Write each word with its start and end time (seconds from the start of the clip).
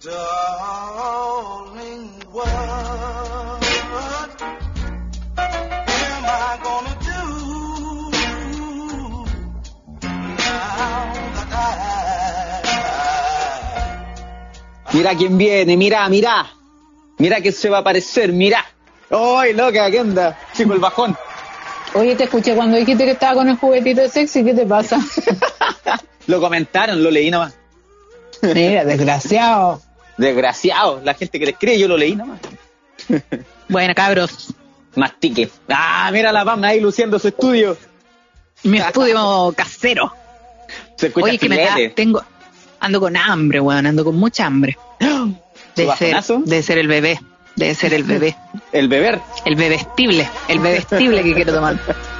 Darling, 0.00 0.22
what 2.30 2.46
am 2.46 3.58
I 6.24 6.58
gonna 6.62 6.94
do 7.02 7.20
now 10.38 11.12
that 11.34 11.50
I 14.86 14.92
Mira 14.92 15.16
quién 15.16 15.36
viene, 15.36 15.76
mira, 15.76 16.08
mira. 16.08 16.46
Mira 17.18 17.40
que 17.40 17.50
se 17.50 17.68
va 17.68 17.78
a 17.78 17.80
aparecer, 17.80 18.32
mira. 18.32 18.64
¡Ay, 19.10 19.52
loca! 19.52 19.90
¿Qué 19.90 20.00
onda? 20.00 20.38
Chico, 20.52 20.74
el 20.74 20.78
bajón. 20.78 21.16
Oye, 21.94 22.14
te 22.14 22.22
escuché 22.22 22.54
cuando 22.54 22.76
dijiste 22.76 23.04
que 23.04 23.10
estaba 23.10 23.34
con 23.34 23.48
el 23.48 23.56
juguetito 23.56 24.02
de 24.02 24.08
sexy, 24.08 24.44
¿qué 24.44 24.54
te 24.54 24.64
pasa? 24.64 25.00
Lo 26.28 26.40
comentaron, 26.40 27.02
lo 27.02 27.10
leí 27.10 27.32
nomás. 27.32 27.58
Mira, 28.42 28.84
desgraciado. 28.84 29.87
Desgraciado, 30.18 31.00
la 31.04 31.14
gente 31.14 31.38
que 31.38 31.46
le 31.46 31.52
escribe, 31.52 31.78
yo 31.78 31.88
lo 31.88 31.96
leí 31.96 32.14
nomás. 32.14 32.40
Bueno, 33.70 33.94
cabros, 33.94 34.54
Mastique. 34.96 35.50
Ah, 35.68 36.08
mira 36.10 36.32
la 36.32 36.42
Pam 36.42 36.64
ahí 36.64 36.80
luciendo 36.80 37.18
su 37.18 37.28
estudio. 37.28 37.76
mi 38.62 38.78
estudio 38.78 39.52
casero. 39.54 40.10
Se 40.96 41.08
escucha 41.08 41.26
Oye, 41.26 41.38
que 41.38 41.48
me 41.50 41.58
da, 41.58 41.76
tengo, 41.94 42.24
ando 42.80 42.98
con 42.98 43.14
hambre, 43.16 43.60
weón, 43.60 43.86
ando 43.86 44.04
con 44.04 44.16
mucha 44.16 44.46
hambre. 44.46 44.78
Debe 45.76 45.96
ser, 45.96 46.16
debe 46.44 46.62
ser 46.62 46.78
el 46.78 46.88
bebé, 46.88 47.20
debe 47.54 47.74
ser 47.74 47.94
el 47.94 48.02
bebé, 48.02 48.36
El 48.72 48.88
beber. 48.88 49.20
el 49.44 49.54
bebestible, 49.54 50.28
el 50.48 50.58
bebestible 50.58 51.22
que 51.22 51.34
quiero 51.34 51.52
tomar. 51.52 51.78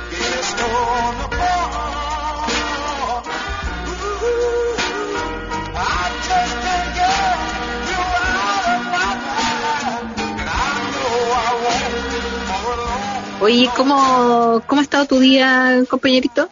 Oye, 13.41 13.71
¿cómo, 13.77 14.63
cómo 14.67 14.81
ha 14.81 14.85
estado 14.85 15.07
tu 15.07 15.19
día, 15.21 15.83
compañerito? 15.89 16.49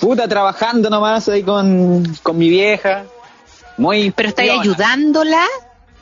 Puta, 0.00 0.26
trabajando 0.26 0.88
nomás 0.88 1.28
ahí 1.28 1.42
con, 1.42 2.04
con 2.22 2.38
mi 2.38 2.48
vieja. 2.48 3.04
Muy. 3.76 4.10
¿Pero 4.10 4.30
estáis 4.30 4.50
piona. 4.50 4.62
ayudándola 4.62 5.44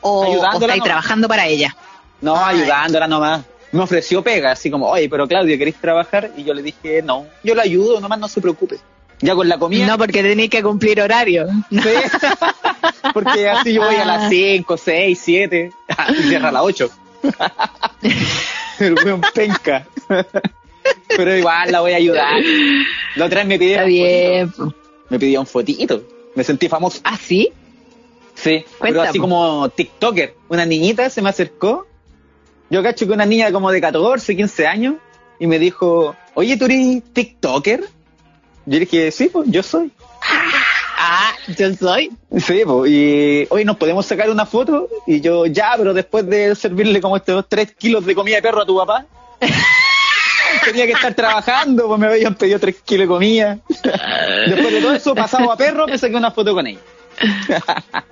o, 0.01 0.21
o 0.21 0.25
Ayudándola 0.25 0.53
estáis 0.53 0.69
nomás. 0.79 0.85
trabajando 0.85 1.29
para 1.29 1.47
ella? 1.47 1.77
No, 2.21 2.37
Ay. 2.37 2.61
ayudándola 2.61 3.09
nomás. 3.09 3.43
Me 3.73 3.83
ofreció 3.83 4.23
pega, 4.23 4.53
así 4.53 4.71
como, 4.71 4.89
oye, 4.89 5.09
pero 5.09 5.27
Claudio, 5.27 5.59
¿queréis 5.59 5.77
trabajar? 5.81 6.31
Y 6.37 6.45
yo 6.45 6.55
le 6.55 6.63
dije, 6.63 7.03
no, 7.03 7.27
yo 7.43 7.57
la 7.57 7.63
ayudo, 7.63 8.01
nomás 8.01 8.21
no 8.21 8.29
se 8.29 8.41
preocupe. 8.41 8.79
Ya 9.21 9.35
con 9.35 9.49
la 9.49 9.59
comida. 9.59 9.87
No, 9.87 9.99
porque 9.99 10.23
tenéis 10.23 10.51
que 10.51 10.63
cumplir 10.63 11.01
horario. 11.01 11.47
Sí. 11.71 11.79
Porque 13.13 13.49
así 13.49 13.75
yo 13.75 13.83
voy 13.85 13.95
a 13.97 14.05
las 14.05 14.29
5, 14.31 14.77
6, 14.77 15.21
7 15.23 15.71
y 16.19 16.23
cierra 16.23 16.49
a 16.49 16.53
las 16.53 16.63
8. 16.63 16.91
El 18.79 18.95
weón 18.95 19.21
penca. 19.35 19.87
Pero 21.17 21.37
igual 21.37 21.73
la 21.73 21.81
voy 21.81 21.93
a 21.93 21.97
ayudar. 21.97 22.43
La 23.17 23.27
otra 23.27 23.41
vez 23.41 23.47
me 23.49 23.59
pidió 23.59 23.73
Está 23.77 23.85
bien. 23.85 24.51
fotito. 24.53 24.77
Me 25.11 25.19
pidió 25.19 25.41
un 25.41 25.47
fotito. 25.47 26.03
Me 26.35 26.45
sentí 26.45 26.69
famoso. 26.69 27.01
¿Ah, 27.05 27.17
sí? 27.17 27.53
Sí, 28.35 28.65
pero 28.81 28.95
Cuenta, 28.95 29.03
así 29.11 29.19
como 29.19 29.69
TikToker. 29.69 30.35
Una 30.49 30.67
niñita 30.67 31.09
se 31.09 31.23
me 31.23 31.29
acercó. 31.29 31.87
Yo 32.69 32.83
cacho 32.83 33.07
que 33.07 33.13
una 33.13 33.27
niña 33.27 33.53
como 33.53 33.71
de 33.71 33.81
14, 33.81 34.35
15 34.37 34.67
años. 34.67 34.95
Y 35.39 35.47
me 35.47 35.59
dijo, 35.59 36.17
oye, 36.35 36.57
¿tú 36.57 36.65
eres 36.65 37.03
TikToker? 37.13 37.81
Yo 38.67 38.73
le 38.73 38.81
dije, 38.81 39.11
sí, 39.13 39.29
pues 39.33 39.49
yo 39.51 39.63
soy. 39.63 39.93
Ah, 40.99 41.34
yo 41.57 41.75
soy. 41.75 42.11
Sí, 42.39 42.63
pues, 42.65 42.91
y 42.91 43.47
hoy 43.51 43.65
nos 43.65 43.77
podemos 43.77 44.05
sacar 44.07 44.31
una 44.31 44.47
foto 44.47 44.89
y 45.07 45.21
yo 45.21 45.47
ya, 45.47 45.75
pero 45.77 45.93
después 45.95 46.27
de 46.27 46.55
servirle 46.55 47.01
como 47.01 47.17
estos 47.17 47.45
tres 47.49 47.73
kilos 47.77 48.05
de 48.07 48.15
comida 48.15 48.37
de 48.37 48.43
perro 48.43 48.63
a 48.63 48.67
tu 48.67 48.77
papá, 48.77 49.05
tenía 50.65 50.87
que 50.87 50.93
estar 50.93 51.15
trabajando, 51.15 51.87
pues 51.89 52.01
me 52.01 52.07
habían 52.07 52.35
pedido 52.35 52.59
tres 52.59 52.77
kilos 52.85 53.03
de 53.05 53.09
comida. 53.09 53.59
Después 54.47 54.73
de 54.73 54.81
todo 54.81 54.95
eso, 54.95 55.15
pasado 55.15 55.51
a 55.51 55.57
perro, 55.57 55.87
me 55.87 55.99
saqué 55.99 56.17
una 56.17 56.31
foto 56.31 56.55
con 56.55 56.67
ella. 56.67 56.81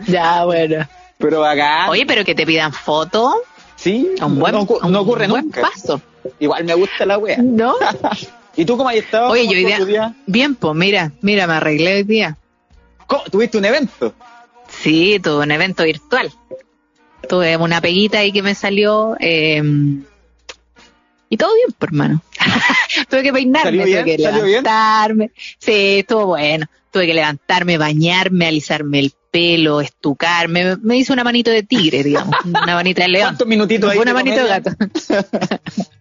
Ya, 0.07 0.45
bueno. 0.45 0.87
Pero 1.19 1.45
acá, 1.45 1.89
Oye, 1.91 2.05
pero 2.07 2.25
que 2.25 2.35
te 2.35 2.45
pidan 2.45 2.73
foto, 2.73 3.35
sí, 3.77 4.11
un 4.21 4.39
buen, 4.41 4.55
no, 4.55 4.63
un 4.63 4.93
no 4.93 5.01
ocurre 5.03 5.29
buen 5.29 5.45
nunca. 5.45 5.61
paso. 5.63 6.01
Igual 6.41 6.65
me 6.65 6.75
gusta 6.75 7.07
la 7.07 7.19
wea. 7.19 7.39
¿No? 7.41 7.75
¿Y 8.57 8.65
tú 8.65 8.77
cómo 8.77 8.89
has 8.89 8.97
estado? 8.97 9.31
Oye, 9.31 9.43
¿Cómo 9.47 9.53
yo 9.53 9.85
hoy 9.85 9.85
día? 9.87 10.15
bien, 10.27 10.55
pues 10.57 10.75
mira, 10.75 11.13
mira, 11.21 11.47
me 11.47 11.55
arreglé 11.55 11.97
hoy 11.97 12.03
día. 12.03 12.37
¿Tuviste 13.31 13.59
un 13.59 13.65
evento? 13.65 14.15
Sí, 14.69 15.21
tuve 15.23 15.45
un 15.45 15.51
evento 15.51 15.85
virtual. 15.85 16.33
Tuve 17.29 17.57
una 17.57 17.81
peguita 17.81 18.19
ahí 18.19 18.33
que 18.33 18.43
me 18.43 18.55
salió. 18.55 19.17
eh, 19.21 19.63
y 21.33 21.37
todo 21.39 21.55
bien, 21.55 21.73
por 21.79 21.89
hermano. 21.89 22.21
tuve 23.09 23.23
que 23.23 23.33
peinarme, 23.33 23.71
¿Salió 23.71 23.85
tuve 23.85 24.03
bien? 24.05 24.05
que 24.05 24.23
¿Salió 24.23 24.45
bien? 24.45 24.63
levantarme. 24.65 25.31
Sí, 25.59 26.01
estuvo 26.01 26.27
bueno. 26.27 26.67
Tuve 26.91 27.07
que 27.07 27.15
levantarme, 27.15 27.79
bañarme, 27.79 28.49
alisarme 28.49 28.99
el 28.99 29.15
pelo, 29.31 29.81
estucarme. 29.81 30.77
Me, 30.83 30.99
hice 30.99 31.11
una 31.11 31.25
manito 31.25 31.51
de 31.51 31.63
tigre, 31.63 32.03
digamos. 32.03 32.37
Una 32.45 32.75
manita 32.75 33.05
de 33.05 33.09
león. 33.09 33.29
¿Cuántos 33.29 33.47
minutitos 33.47 33.91
ahí 33.91 33.99
una 33.99 34.13
manito 34.13 34.43
de 34.43 34.49
gato. 34.49 34.71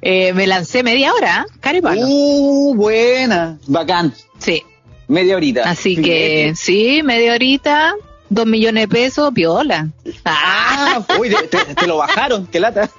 Eh, 0.00 0.32
me 0.32 0.46
lancé 0.46 0.84
media 0.84 1.12
hora, 1.12 1.44
¿eh? 1.64 1.80
Uh, 1.82 2.72
buena. 2.76 3.58
Bacán. 3.66 4.14
Sí, 4.38 4.62
Media 5.08 5.36
horita. 5.36 5.62
así 5.68 5.96
que 6.00 6.52
sí, 6.56 7.02
media 7.02 7.34
horita, 7.34 7.94
dos 8.30 8.46
millones 8.46 8.84
de 8.84 8.88
pesos, 8.88 9.32
piola. 9.34 9.88
Ah, 10.24 11.02
uy, 11.18 11.30
te, 11.30 11.46
te- 11.48 11.74
te 11.74 11.86
lo 11.86 11.98
bajaron, 11.98 12.46
qué 12.46 12.60
lata. 12.60 12.88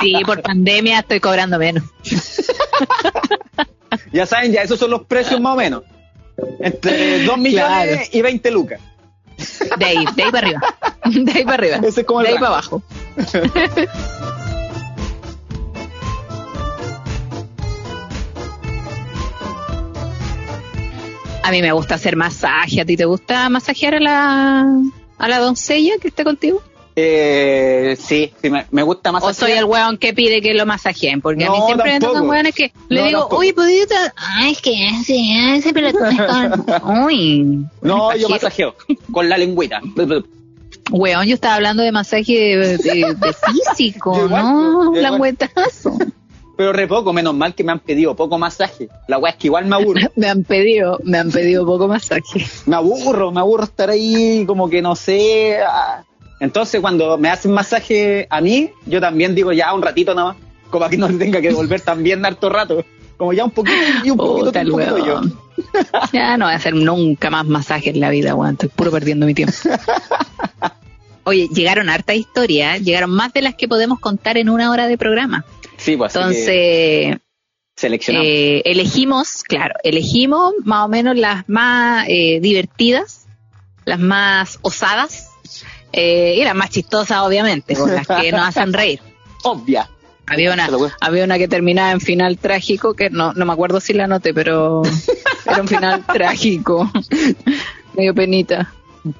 Sí, 0.00 0.14
por 0.26 0.42
pandemia 0.42 0.98
estoy 1.00 1.20
cobrando 1.20 1.58
menos. 1.58 1.84
Ya 4.12 4.24
saben, 4.24 4.52
ya 4.52 4.62
esos 4.62 4.78
son 4.78 4.90
los 4.90 5.04
precios 5.06 5.40
más 5.40 5.54
o 5.54 5.56
menos. 5.56 5.82
Entre 6.60 7.24
2 7.24 7.38
millones 7.38 7.86
Claro. 7.96 8.00
y 8.12 8.22
20 8.22 8.50
lucas. 8.52 8.80
De 9.78 9.84
ahí, 9.84 10.04
de 10.14 10.22
ahí 10.22 10.30
para 10.30 10.46
arriba. 10.46 10.60
De 11.06 11.32
ahí 11.32 11.44
para 11.44 11.54
arriba. 11.54 11.76
Ese 11.82 12.00
es 12.02 12.06
como 12.06 12.20
el 12.20 12.26
de 12.28 12.32
ahí 12.32 12.38
rango. 12.38 12.82
para 13.16 13.32
abajo. 13.34 14.39
A 21.50 21.52
mí 21.52 21.62
me 21.62 21.72
gusta 21.72 21.96
hacer 21.96 22.14
masaje. 22.14 22.80
¿A 22.80 22.84
ti 22.84 22.96
te 22.96 23.04
gusta 23.06 23.48
masajear 23.48 23.96
a 23.96 23.98
la, 24.00 24.66
a 25.18 25.28
la 25.28 25.38
doncella 25.40 25.94
que 26.00 26.06
esté 26.06 26.22
contigo? 26.22 26.62
Eh, 26.94 27.96
sí, 27.98 28.30
sí, 28.40 28.50
me, 28.50 28.66
me 28.70 28.84
gusta 28.84 29.10
más. 29.10 29.24
¿O 29.24 29.34
soy 29.34 29.50
el 29.50 29.64
weón 29.64 29.98
que 29.98 30.14
pide 30.14 30.40
que 30.42 30.54
lo 30.54 30.64
masajeen? 30.64 31.20
Porque 31.20 31.44
a 31.46 31.50
mí 31.50 31.56
siempre 31.66 31.94
me 31.94 31.98
tocan 31.98 32.28
weones 32.28 32.54
que 32.54 32.70
le 32.88 33.00
No, 33.00 33.06
digo, 33.08 33.18
tampoco. 33.22 33.40
oye, 33.40 33.52
¿podría 33.52 33.82
estar? 33.82 34.12
Ay, 34.16 34.52
es 34.52 34.60
que 34.60 34.76
siempre 35.60 35.90
lo 35.90 35.92
tomes 35.92 36.20
con... 36.20 37.02
Uy. 37.04 37.66
No, 37.82 38.14
yo 38.16 38.28
masajeo 38.28 38.76
con 39.10 39.28
la 39.28 39.36
lengüita. 39.36 39.80
Weón, 40.92 41.26
yo 41.26 41.34
estaba 41.34 41.56
hablando 41.56 41.82
de 41.82 41.90
masaje 41.90 42.32
de, 42.32 42.78
de- 42.78 43.16
de 43.16 43.32
físico, 43.74 44.28
¿no? 44.30 44.92
huetazo. 45.18 45.98
Pero 46.60 46.74
re 46.74 46.86
poco, 46.86 47.14
menos 47.14 47.32
mal 47.32 47.54
que 47.54 47.64
me 47.64 47.72
han 47.72 47.78
pedido 47.78 48.14
poco 48.14 48.36
masaje. 48.36 48.90
La 49.08 49.16
weá 49.16 49.32
es 49.32 49.38
que 49.38 49.46
igual 49.46 49.64
me 49.64 49.76
aburro. 49.76 49.98
Me 50.14 50.28
han 50.28 50.44
pedido, 50.44 51.00
me 51.04 51.16
han 51.16 51.30
pedido 51.30 51.64
poco 51.64 51.88
masaje. 51.88 52.44
me 52.66 52.76
aburro, 52.76 53.32
me 53.32 53.40
aburro 53.40 53.64
estar 53.64 53.88
ahí 53.88 54.44
como 54.46 54.68
que 54.68 54.82
no 54.82 54.94
sé. 54.94 55.56
ah. 55.66 56.04
Entonces 56.38 56.82
cuando 56.82 57.16
me 57.16 57.30
hacen 57.30 57.52
masaje 57.52 58.26
a 58.28 58.42
mí, 58.42 58.72
yo 58.84 59.00
también 59.00 59.34
digo 59.34 59.52
ya 59.52 59.72
un 59.72 59.80
ratito 59.80 60.14
nada 60.14 60.34
más, 60.34 60.36
como 60.68 60.86
que 60.90 60.98
no 60.98 61.08
tenga 61.08 61.40
que 61.40 61.50
volver 61.50 61.80
también 61.80 62.26
harto 62.26 62.50
rato. 62.50 62.84
Como 63.16 63.32
ya 63.32 63.46
un 63.46 63.52
poquito 63.52 63.78
y 64.04 64.10
un 64.10 64.18
poquito, 64.18 64.58
el 64.58 64.70
un 64.70 64.80
poquito 64.80 64.98
yo. 64.98 65.22
Ya 66.12 66.36
no 66.36 66.44
voy 66.44 66.52
a 66.52 66.56
hacer 66.58 66.74
nunca 66.74 67.30
más 67.30 67.46
masaje 67.46 67.88
en 67.88 68.00
la 68.00 68.10
vida, 68.10 68.34
weón. 68.34 68.52
Estoy 68.52 68.68
puro 68.68 68.90
perdiendo 68.90 69.24
mi 69.24 69.32
tiempo. 69.32 69.54
Oye, 71.24 71.48
llegaron 71.48 71.88
harta 71.88 72.12
historia, 72.14 72.76
llegaron 72.76 73.10
más 73.10 73.32
de 73.32 73.40
las 73.40 73.54
que 73.54 73.68
podemos 73.68 73.98
contar 73.98 74.36
en 74.36 74.50
una 74.50 74.70
hora 74.70 74.88
de 74.88 74.98
programa. 74.98 75.46
Sí, 75.80 75.96
pues 75.96 76.14
Entonces, 76.14 77.16
seleccionamos. 77.76 78.28
eh, 78.28 78.62
elegimos, 78.66 79.42
claro, 79.44 79.74
elegimos 79.82 80.52
más 80.64 80.84
o 80.84 80.88
menos 80.88 81.16
las 81.16 81.48
más 81.48 82.06
eh, 82.08 82.38
divertidas, 82.40 83.26
las 83.86 83.98
más 83.98 84.58
osadas, 84.62 85.28
eh, 85.92 86.34
y 86.38 86.44
las 86.44 86.54
más 86.54 86.70
chistosas, 86.70 87.18
obviamente, 87.20 87.74
con 87.74 87.92
las 87.94 88.06
que 88.06 88.30
nos 88.30 88.46
hacen 88.46 88.72
reír. 88.72 89.00
Obvia. 89.44 89.88
Había 90.26 90.52
una, 90.52 90.68
había 91.00 91.24
una 91.24 91.38
que 91.38 91.48
terminaba 91.48 91.90
en 91.90 92.00
final 92.00 92.38
trágico, 92.38 92.94
que 92.94 93.10
no, 93.10 93.32
no 93.32 93.44
me 93.46 93.52
acuerdo 93.52 93.80
si 93.80 93.94
la 93.94 94.04
anoté, 94.04 94.32
pero 94.32 94.82
era 95.44 95.60
un 95.62 95.66
final 95.66 96.04
trágico. 96.12 96.88
Medio 97.96 98.14
penita. 98.14 98.72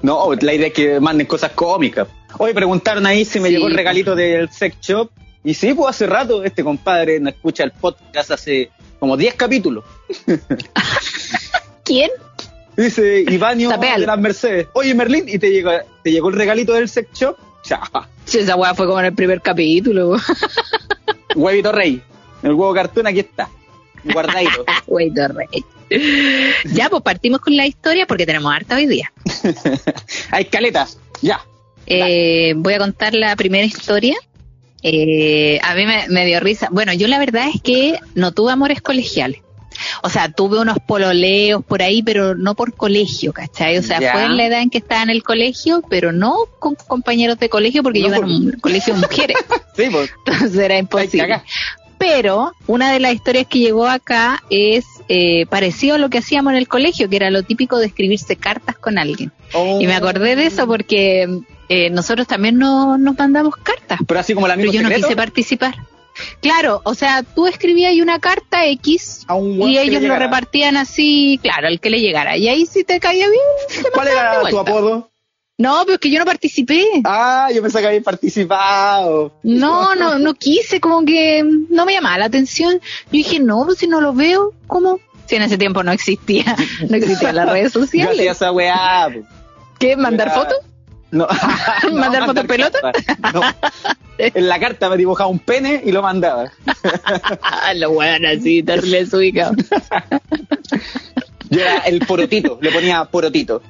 No, 0.03 0.33
la 0.39 0.53
idea 0.53 0.67
es 0.67 0.73
que 0.73 0.99
manden 1.01 1.27
cosas 1.27 1.51
cómicas. 1.51 2.07
Hoy 2.37 2.53
preguntaron 2.53 3.05
ahí 3.05 3.25
si 3.25 3.39
me 3.41 3.49
Sí. 3.49 3.55
llegó 3.55 3.67
el 3.67 3.73
regalito 3.73 4.15
del 4.15 4.49
sex 4.51 4.77
shop. 4.79 5.11
Y 5.43 5.53
sí, 5.53 5.73
pues 5.73 5.89
hace 5.89 6.05
rato 6.05 6.43
este 6.43 6.63
compadre 6.63 7.19
no 7.19 7.29
escucha 7.29 7.63
el 7.63 7.71
podcast 7.71 8.31
hace 8.31 8.69
como 8.99 9.17
10 9.17 9.33
capítulos. 9.35 9.83
¿Quién? 11.83 12.09
Dice 12.77 13.25
Ivanio 13.27 13.69
Tapealo. 13.69 14.01
de 14.01 14.07
las 14.07 14.19
Mercedes. 14.19 14.67
Oye, 14.73 14.93
Merlín, 14.93 15.27
y 15.27 15.39
te 15.39 15.51
llegó, 15.51 15.71
te 16.03 16.11
llegó 16.11 16.29
el 16.29 16.35
regalito 16.35 16.73
del 16.73 16.87
sex 16.87 17.09
shop. 17.13 17.37
Ya, 17.67 17.81
Sí, 18.25 18.39
esa 18.39 18.55
weá 18.55 18.73
fue 18.73 18.87
como 18.87 18.99
en 18.99 19.07
el 19.07 19.13
primer 19.13 19.41
capítulo. 19.41 20.17
huevito 21.35 21.71
rey. 21.71 22.01
El 22.43 22.53
huevo 22.53 22.73
cartón 22.73 23.07
aquí 23.07 23.19
está. 23.19 23.49
Guardadito. 24.03 24.65
Wey, 24.87 25.11
rey. 25.13 25.65
Ya, 26.73 26.89
pues 26.89 27.03
partimos 27.03 27.41
con 27.41 27.55
la 27.55 27.67
historia 27.67 28.05
porque 28.07 28.25
tenemos 28.25 28.51
harta 28.53 28.75
hoy 28.75 28.87
día. 28.87 29.11
Hay 30.31 30.45
caletas. 30.45 30.97
Ya. 31.21 31.41
Eh, 31.85 32.53
voy 32.55 32.73
a 32.73 32.79
contar 32.79 33.13
la 33.13 33.35
primera 33.35 33.65
historia. 33.65 34.15
Eh, 34.83 35.59
a 35.63 35.75
mí 35.75 35.85
me, 35.85 36.07
me 36.09 36.25
dio 36.25 36.39
risa. 36.39 36.67
Bueno, 36.71 36.93
yo 36.93 37.07
la 37.07 37.19
verdad 37.19 37.47
es 37.53 37.61
que 37.61 37.99
no 38.15 38.31
tuve 38.31 38.51
amores 38.51 38.81
colegiales. 38.81 39.41
O 40.03 40.09
sea, 40.09 40.31
tuve 40.31 40.59
unos 40.59 40.77
pololeos 40.85 41.63
por 41.63 41.81
ahí, 41.81 42.03
pero 42.03 42.35
no 42.35 42.55
por 42.55 42.75
colegio, 42.75 43.33
¿cachai? 43.33 43.77
O 43.77 43.83
sea, 43.83 43.99
Ya. 43.99 44.11
fue 44.11 44.25
en 44.25 44.37
la 44.37 44.45
edad 44.45 44.61
en 44.61 44.69
que 44.69 44.77
estaba 44.77 45.01
en 45.03 45.09
el 45.09 45.23
colegio, 45.23 45.81
pero 45.89 46.11
no 46.11 46.35
con 46.59 46.75
compañeros 46.75 47.39
de 47.39 47.49
colegio 47.49 47.81
porque 47.81 48.01
No, 48.01 48.09
yo 48.09 48.15
en 48.15 48.23
un 48.25 48.51
colegio 48.61 48.93
de 48.93 48.99
mujeres. 48.99 49.37
Sí, 49.75 49.83
pues. 49.89 50.11
Entonces 50.25 50.57
era 50.59 50.77
imposible. 50.77 51.41
Pero 51.97 52.51
una 52.67 52.91
de 52.91 52.99
las 52.99 53.13
historias 53.13 53.47
que 53.47 53.59
llegó 53.59 53.87
acá 53.87 54.43
es 54.49 54.85
eh, 55.07 55.45
parecido 55.45 55.95
a 55.95 55.97
lo 55.97 56.09
que 56.09 56.17
hacíamos 56.17 56.51
en 56.51 56.57
el 56.57 56.67
colegio, 56.67 57.07
que 57.09 57.15
era 57.15 57.29
lo 57.31 57.43
típico 57.43 57.77
de 57.77 57.85
escribirse 57.85 58.35
cartas 58.35 58.75
con 58.77 58.97
alguien. 58.97 59.31
Oh. 59.53 59.79
Y 59.79 59.87
me 59.87 59.93
acordé 59.93 60.35
de 60.35 60.47
eso 60.47 60.67
porque 60.67 61.27
eh, 61.73 61.89
nosotros 61.89 62.27
también 62.27 62.57
no, 62.57 62.97
nos 62.97 63.17
mandamos 63.17 63.55
cartas, 63.55 63.99
Pero 64.05 64.19
así 64.19 64.33
como 64.33 64.45
el 64.45 64.51
amigo 64.51 64.73
pero 64.73 64.83
yo 64.83 64.89
no 64.89 64.93
quise 64.93 65.15
participar. 65.15 65.73
Claro, 66.41 66.81
o 66.83 66.93
sea, 66.93 67.23
tú 67.23 67.47
escribías 67.47 67.93
una 67.95 68.19
carta 68.19 68.65
X 68.65 69.23
a 69.25 69.35
un 69.35 69.57
weón 69.57 69.71
y 69.71 69.77
ellos 69.77 70.03
lo 70.03 70.17
repartían 70.17 70.75
así, 70.75 71.39
claro, 71.41 71.67
al 71.67 71.79
que 71.79 71.89
le 71.89 72.01
llegara. 72.01 72.35
Y 72.35 72.49
ahí 72.49 72.65
si 72.65 72.83
te 72.83 72.99
caía 72.99 73.29
bien. 73.29 73.83
te 73.85 73.89
¿Cuál 73.89 74.09
era 74.09 74.41
tu 74.49 74.59
apodo? 74.59 75.09
No, 75.57 75.83
pero 75.85 75.93
es 75.93 75.99
que 76.01 76.11
yo 76.11 76.19
no 76.19 76.25
participé. 76.25 76.85
Ah, 77.05 77.47
yo 77.55 77.61
pensaba 77.61 77.83
que 77.83 77.87
había 77.87 78.01
participado. 78.01 79.31
No, 79.41 79.95
no, 79.95 80.19
no 80.19 80.33
quise, 80.33 80.81
como 80.81 81.05
que 81.05 81.41
no 81.69 81.85
me 81.85 81.93
llamaba 81.93 82.17
la 82.17 82.25
atención. 82.25 82.73
Yo 82.73 83.11
dije, 83.11 83.39
no, 83.39 83.63
pues 83.63 83.77
si 83.77 83.87
no 83.87 84.01
lo 84.01 84.11
veo, 84.11 84.51
¿cómo? 84.67 84.99
Si 85.25 85.37
en 85.37 85.43
ese 85.43 85.57
tiempo 85.57 85.83
no 85.83 85.93
existía, 85.93 86.53
no 86.89 86.97
existían 86.97 87.37
las 87.37 87.49
redes 87.49 87.71
Yo 87.75 87.83
hacía 87.83 88.07
sociales. 88.07 88.35
esa 88.35 88.51
weá. 88.51 89.07
po. 89.13 89.25
¿Qué? 89.79 89.95
¿Mandar 89.95 90.33
fotos? 90.33 90.57
No. 91.11 91.27
No, 91.91 91.97
¿Mandar 91.97 92.25
fotos 92.25 92.45
pelota? 92.45 92.79
carta. 92.81 93.31
No. 93.33 93.41
En 94.17 94.47
la 94.47 94.59
carta 94.59 94.87
me 94.87 94.97
dibujaba 94.97 95.27
un 95.29 95.39
pene 95.39 95.81
y 95.83 95.91
lo 95.91 96.01
mandaba. 96.03 96.51
Ah, 97.41 97.73
lo 97.75 97.91
bueno, 97.91 98.27
así, 98.29 98.61
terrible 98.61 99.03
ubicado. 99.13 99.53
Yo 101.49 101.59
era 101.59 101.77
el 101.79 101.99
porotito, 102.05 102.57
le 102.61 102.71
ponía 102.71 103.03
porotito. 103.05 103.61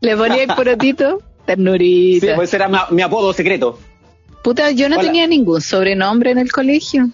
Le 0.00 0.16
ponía 0.16 0.42
el 0.44 0.54
porotito, 0.54 1.18
Sí, 1.18 1.24
ternurita. 1.46 2.34
pues 2.36 2.48
ese 2.50 2.56
era 2.56 2.68
mi, 2.68 2.78
mi 2.90 3.02
apodo 3.02 3.32
secreto. 3.32 3.78
Puta, 4.42 4.70
yo 4.70 4.88
no 4.88 4.96
Hola. 4.96 5.04
tenía 5.04 5.26
ningún 5.26 5.60
sobrenombre 5.60 6.30
en 6.32 6.38
el 6.38 6.50
colegio. 6.50 7.08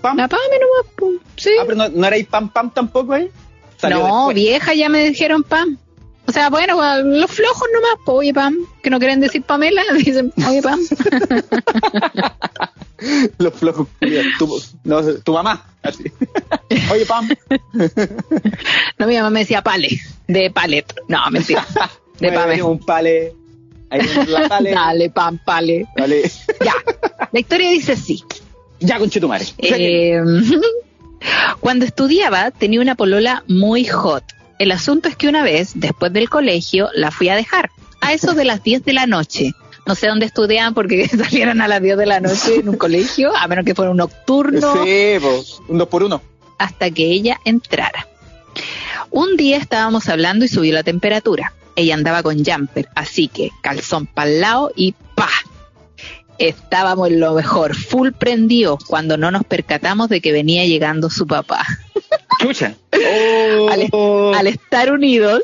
Pam. 0.00 0.16
La 0.16 0.28
Pame 0.28 0.42
nomás, 0.60 0.92
po. 0.96 1.10
sí. 1.36 1.50
Ah, 1.60 1.64
pero 1.66 1.76
no, 1.76 1.88
no 1.88 2.06
erais 2.06 2.26
pam 2.26 2.48
pam 2.50 2.70
tampoco 2.72 3.12
ahí. 3.14 3.28
Salió 3.78 3.98
No, 4.06 4.28
vieja, 4.28 4.74
ya 4.74 4.88
me 4.88 5.04
dijeron 5.04 5.42
Pam. 5.42 5.76
O 6.32 6.34
sea, 6.34 6.48
bueno, 6.48 6.76
los 7.02 7.30
flojos 7.30 7.68
nomás, 7.74 7.90
po, 8.06 8.14
oye 8.14 8.32
Pam, 8.32 8.56
que 8.82 8.88
no 8.88 8.98
quieren 8.98 9.20
decir 9.20 9.42
Pamela, 9.42 9.82
dicen, 9.94 10.32
oye 10.48 10.62
Pam. 10.62 10.80
Los 13.36 13.52
flojos. 13.52 13.86
Tu, 14.38 14.62
no, 14.84 15.02
tu 15.16 15.34
mamá. 15.34 15.62
Así. 15.82 16.04
Oye, 16.90 17.04
Pam. 17.04 17.28
No, 18.96 19.06
mi 19.08 19.16
mamá 19.16 19.28
me 19.28 19.40
decía 19.40 19.60
Pale, 19.60 20.00
de 20.28 20.50
Palet. 20.50 20.94
No, 21.08 21.18
mentira. 21.30 21.66
De 22.20 22.32
Pame. 22.32 22.62
Un 22.62 22.78
pale. 22.78 23.34
Ahí 23.90 24.00
la 24.28 24.48
pale. 24.48 24.70
Dale, 24.70 25.10
Pam, 25.10 25.38
Pale. 25.44 25.86
Ya, 26.64 26.74
la 27.30 27.40
historia 27.40 27.68
dice 27.70 27.92
así. 27.92 28.24
Ya, 28.78 28.98
conchetumare. 28.98 29.44
Eh, 29.58 30.22
cuando 31.60 31.84
estudiaba 31.84 32.52
tenía 32.52 32.80
una 32.80 32.94
polola 32.94 33.42
muy 33.48 33.84
hot. 33.84 34.24
El 34.58 34.70
asunto 34.72 35.08
es 35.08 35.16
que 35.16 35.28
una 35.28 35.42
vez, 35.42 35.72
después 35.74 36.12
del 36.12 36.28
colegio, 36.28 36.88
la 36.94 37.10
fui 37.10 37.28
a 37.28 37.36
dejar. 37.36 37.70
A 38.00 38.12
eso 38.12 38.34
de 38.34 38.44
las 38.44 38.62
10 38.62 38.84
de 38.84 38.92
la 38.92 39.06
noche. 39.06 39.52
No 39.86 39.94
sé 39.96 40.06
dónde 40.08 40.26
estudiaban 40.26 40.74
porque 40.74 41.08
salieran 41.08 41.60
a 41.60 41.68
las 41.68 41.82
10 41.82 41.96
de 41.98 42.06
la 42.06 42.20
noche 42.20 42.56
en 42.56 42.68
un 42.68 42.76
colegio, 42.76 43.34
a 43.36 43.46
menos 43.48 43.64
que 43.64 43.74
fuera 43.74 43.90
un 43.90 43.96
nocturno, 43.96 44.72
Sí, 44.84 45.14
pues, 45.20 45.60
un 45.68 45.78
dos 45.78 45.88
por 45.88 46.02
uno. 46.04 46.22
hasta 46.58 46.90
que 46.90 47.04
ella 47.06 47.40
entrara. 47.44 48.06
Un 49.10 49.36
día 49.36 49.56
estábamos 49.58 50.08
hablando 50.08 50.44
y 50.44 50.48
subió 50.48 50.72
la 50.72 50.82
temperatura. 50.84 51.52
Ella 51.74 51.94
andaba 51.94 52.22
con 52.22 52.44
jumper, 52.44 52.88
así 52.94 53.28
que 53.28 53.50
calzón 53.62 54.06
pa'l 54.06 54.40
lado 54.40 54.72
y 54.76 54.94
¡pa! 55.14 55.28
Estábamos 56.38 57.08
en 57.08 57.20
lo 57.20 57.34
mejor, 57.34 57.74
full 57.76 58.10
prendidos, 58.12 58.84
cuando 58.84 59.16
no 59.16 59.30
nos 59.30 59.44
percatamos 59.44 60.08
de 60.08 60.20
que 60.20 60.32
venía 60.32 60.64
llegando 60.66 61.08
su 61.10 61.26
papá. 61.26 61.64
Chucha. 62.42 62.74
Oh. 63.92 64.32
Al, 64.32 64.38
al 64.38 64.46
estar 64.46 64.92
unidos, 64.92 65.42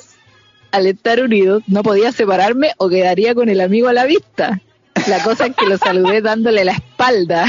al 0.73 0.87
estar 0.87 1.21
unidos, 1.23 1.63
no 1.67 1.83
podía 1.83 2.13
separarme 2.13 2.73
o 2.79 2.89
quedaría 2.89 3.35
con 3.35 3.49
el 3.49 3.61
amigo 3.61 3.89
a 3.89 3.93
la 3.93 4.05
vista. 4.05 4.61
La 5.07 5.23
cosa 5.23 5.47
es 5.47 5.57
que 5.57 5.67
lo 5.67 5.79
saludé 5.79 6.21
dándole 6.23 6.65
la 6.65 6.73
espalda, 6.73 7.47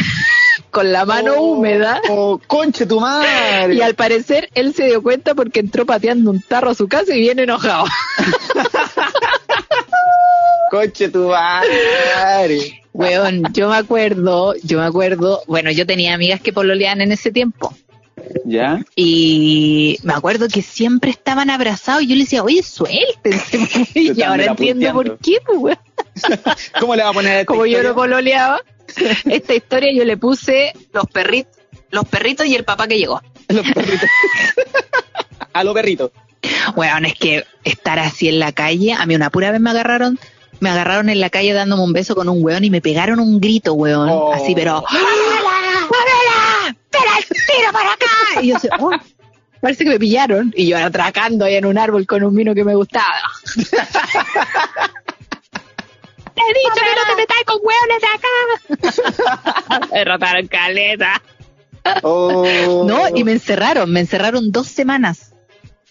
con 0.72 0.92
la 0.92 1.06
mano 1.06 1.34
Oh, 1.38 1.42
húmeda. 1.54 2.00
Oh, 2.10 2.40
conche 2.48 2.86
tu 2.86 3.00
madre. 3.00 3.74
Y 3.74 3.82
al 3.82 3.96
parecer 3.96 4.50
él 4.54 4.74
se 4.74 4.86
dio 4.86 5.02
cuenta 5.02 5.34
porque 5.36 5.60
entró 5.60 5.86
pateando 5.86 6.30
un 6.32 6.42
tarro 6.42 6.70
a 6.70 6.76
su 6.76 6.88
casa 6.88 7.16
y 7.16 7.20
viene 7.22 7.44
enojado. 7.44 7.86
Conche 10.72 11.10
tu 11.10 11.30
madre. 11.30 12.84
Weón, 12.94 13.44
yo 13.54 13.70
me 13.70 13.78
acuerdo, 13.78 14.54
yo 14.62 14.78
me 14.80 14.86
acuerdo, 14.86 15.42
bueno, 15.48 15.72
yo 15.72 15.88
tenía 15.88 16.14
amigas 16.14 16.42
que 16.42 16.54
pololeaban 16.54 17.02
en 17.02 17.12
ese 17.12 17.32
tiempo. 17.32 17.74
¿Ya? 18.46 18.84
Y 18.96 19.98
me 20.04 20.14
acuerdo 20.14 20.48
que 20.48 20.62
siempre 20.62 21.12
estaban 21.12 21.50
abrazados 21.50 22.04
y 22.04 22.08
yo 22.08 22.16
le 22.16 22.24
decía, 22.24 22.44
oye, 22.44 22.64
suéltense. 22.64 23.88
y 23.96 24.22
ahora 24.22 24.46
entiendo 24.46 24.94
por 24.94 25.18
qué, 25.20 25.38
pues. 25.46 25.78
¿Cómo 26.80 26.96
le 26.96 27.04
va 27.04 27.10
a 27.10 27.14
poner 27.14 27.32
a 27.32 27.40
esta 27.42 27.46
Como 27.46 27.66
yo 27.66 27.84
no 27.84 27.96
pololeaba, 27.96 28.62
esta 29.26 29.54
historia 29.54 29.92
yo 29.94 30.04
le 30.04 30.18
puse 30.18 30.74
los 30.94 31.06
perritos, 31.08 31.58
los 31.92 32.06
perritos 32.06 32.46
y 32.46 32.56
el 32.56 32.64
papá 32.64 32.88
que 32.88 32.98
llegó. 32.98 33.22
Los 33.48 33.68
perritos. 33.72 34.10
a 35.54 35.64
los 35.64 35.74
perritos. 35.74 36.12
Weón, 36.76 37.06
es 37.06 37.16
que 37.16 37.46
estar 37.64 38.00
así 38.00 38.30
en 38.30 38.40
la 38.40 38.52
calle, 38.52 38.94
a 38.94 39.06
mí 39.06 39.16
una 39.16 39.30
pura 39.30 39.52
vez 39.52 39.60
me 39.60 39.70
agarraron, 39.70 40.20
me 40.60 40.70
agarraron 40.70 41.10
en 41.10 41.20
la 41.20 41.30
calle 41.30 41.54
dándome 41.54 41.84
un 41.84 41.94
beso 41.94 42.16
con 42.16 42.30
un 42.30 42.44
weón 42.44 42.64
y 42.64 42.70
me 42.70 42.82
pegaron 42.82 43.20
un 43.20 43.40
grito, 43.40 43.74
weón. 43.74 44.10
Oh. 44.10 44.34
Así, 44.34 44.56
pero. 44.56 44.84
¡Pamela! 47.50 47.58
¡Espera 47.58 47.58
el 47.58 47.58
tiro 47.58 47.72
para 47.72 47.94
acá! 47.94 48.42
Y 48.42 48.48
yo 48.48 48.60
sé, 48.60 48.70
oh, 48.80 48.92
parece 49.62 49.84
que 49.84 49.90
me 49.90 50.00
pillaron. 50.00 50.54
Y 50.56 50.68
yo 50.68 50.78
atracando 50.78 51.46
ahí 51.46 51.56
en 51.56 51.66
un 51.66 51.78
árbol 51.78 52.06
con 52.06 52.24
un 52.24 52.36
vino 52.36 52.54
que 52.54 52.64
me 52.64 52.76
gustaba. 52.76 53.20
Te 56.36 56.42
he 56.42 56.54
dicho 56.54 56.76
que 56.76 56.96
no 56.96 57.04
te 57.06 57.16
metas 57.18 57.38
con 57.46 57.58
hueones 57.62 58.02
de 58.02 58.08
acá. 59.68 59.88
me 59.94 60.06
rotaron 60.06 60.48
caleta. 60.48 61.22
Oh. 62.04 62.86
No, 62.88 63.10
y 63.14 63.24
me 63.24 63.34
encerraron, 63.34 63.92
me 63.92 64.00
encerraron 64.02 64.52
dos 64.52 64.68
semanas. 64.68 65.34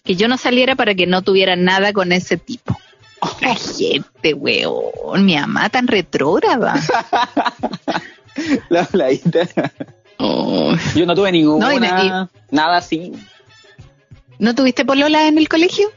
Que 0.05 0.17
yo 0.17 0.27
no 0.29 0.39
saliera 0.39 0.75
para 0.75 0.95
que 0.95 1.07
no 1.07 1.23
tuviera 1.23 1.55
nada 1.57 1.93
con 1.93 2.13
ese 2.13 2.39
tipo. 2.39 2.79
La 3.41 3.55
gente, 3.55 4.33
weón, 4.33 5.25
mi 5.25 5.37
mamá 5.37 5.69
tan 5.69 5.87
retrógrada. 5.87 6.75
La 8.69 8.85
playita. 8.85 9.49
Oh. 10.19 10.75
Yo 10.95 11.07
no 11.07 11.15
tuve 11.15 11.33
ninguna. 11.33 11.73
No, 11.75 12.29
Nada 12.51 12.77
así. 12.79 13.13
¿No 14.39 14.55
tuviste 14.55 14.85
polola 14.85 15.27
en 15.29 15.39
el 15.39 15.49
colegio? 15.49 15.89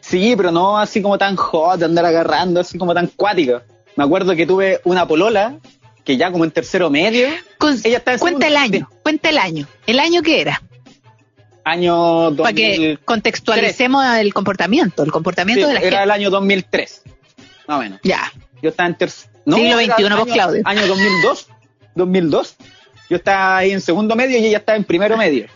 Sí, 0.00 0.34
pero 0.36 0.50
no 0.52 0.78
así 0.78 1.02
como 1.02 1.18
tan 1.18 1.36
hot, 1.36 1.78
de 1.78 1.84
andar 1.86 2.04
agarrando, 2.06 2.60
así 2.60 2.78
como 2.78 2.94
tan 2.94 3.08
cuática. 3.08 3.62
Me 3.96 4.04
acuerdo 4.04 4.34
que 4.36 4.46
tuve 4.46 4.80
una 4.84 5.06
polola 5.06 5.58
que 6.04 6.16
ya 6.16 6.30
como 6.30 6.44
en 6.44 6.52
tercero 6.52 6.90
medio, 6.90 7.28
Con- 7.58 7.78
Ella 7.82 7.98
está 7.98 8.12
en 8.12 8.18
cuenta 8.20 8.46
el 8.46 8.56
año, 8.56 8.88
cuenta 9.02 9.30
el 9.30 9.38
año. 9.38 9.66
¿El 9.86 9.98
año 9.98 10.22
que 10.22 10.40
era? 10.40 10.62
año 11.64 12.34
Para 12.36 12.52
que 12.52 12.68
2000. 12.76 12.98
contextualicemos 13.04 14.04
el 14.16 14.32
comportamiento, 14.32 15.02
el 15.02 15.10
comportamiento 15.10 15.62
sí, 15.62 15.68
de 15.68 15.74
la 15.74 15.80
era 15.80 15.90
gente. 15.98 16.04
el 16.04 16.10
año 16.12 16.30
2003. 16.30 17.02
Más 17.66 17.78
o 17.78 17.80
menos. 17.80 18.00
Ya. 18.04 18.32
Yo 18.62 18.70
estaba 18.70 18.88
en 18.88 18.94
tercero. 18.96 19.32
Siglo 19.46 19.76
XXI, 19.78 20.14
vos, 20.16 20.26
Claudio. 20.32 20.62
Año 20.64 20.86
2002. 20.86 21.48
2002. 21.96 22.56
Yo 23.08 23.16
estaba 23.16 23.58
ahí 23.58 23.70
en 23.72 23.80
segundo 23.80 24.14
medio 24.16 24.38
y 24.38 24.46
ella 24.46 24.58
estaba 24.58 24.76
en 24.76 24.84
primero 24.84 25.16
medio. 25.16 25.46